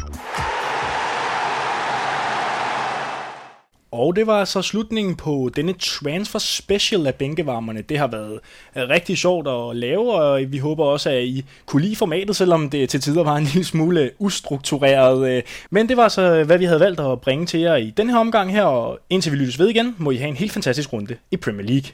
[3.92, 7.82] Og det var så slutningen på denne transfer special af bænkevarmerne.
[7.82, 8.40] Det har været
[8.76, 12.70] øh, rigtig sjovt at lave, og vi håber også, at I kunne lide formatet, selvom
[12.70, 15.30] det til tider var en lille smule ustruktureret.
[15.30, 17.94] Øh, men det var så, øh, hvad vi havde valgt at bringe til jer i
[17.98, 20.52] den her omgang her, og indtil vi lyttes ved igen, må I have en helt
[20.52, 21.92] fantastisk runde i Premier League.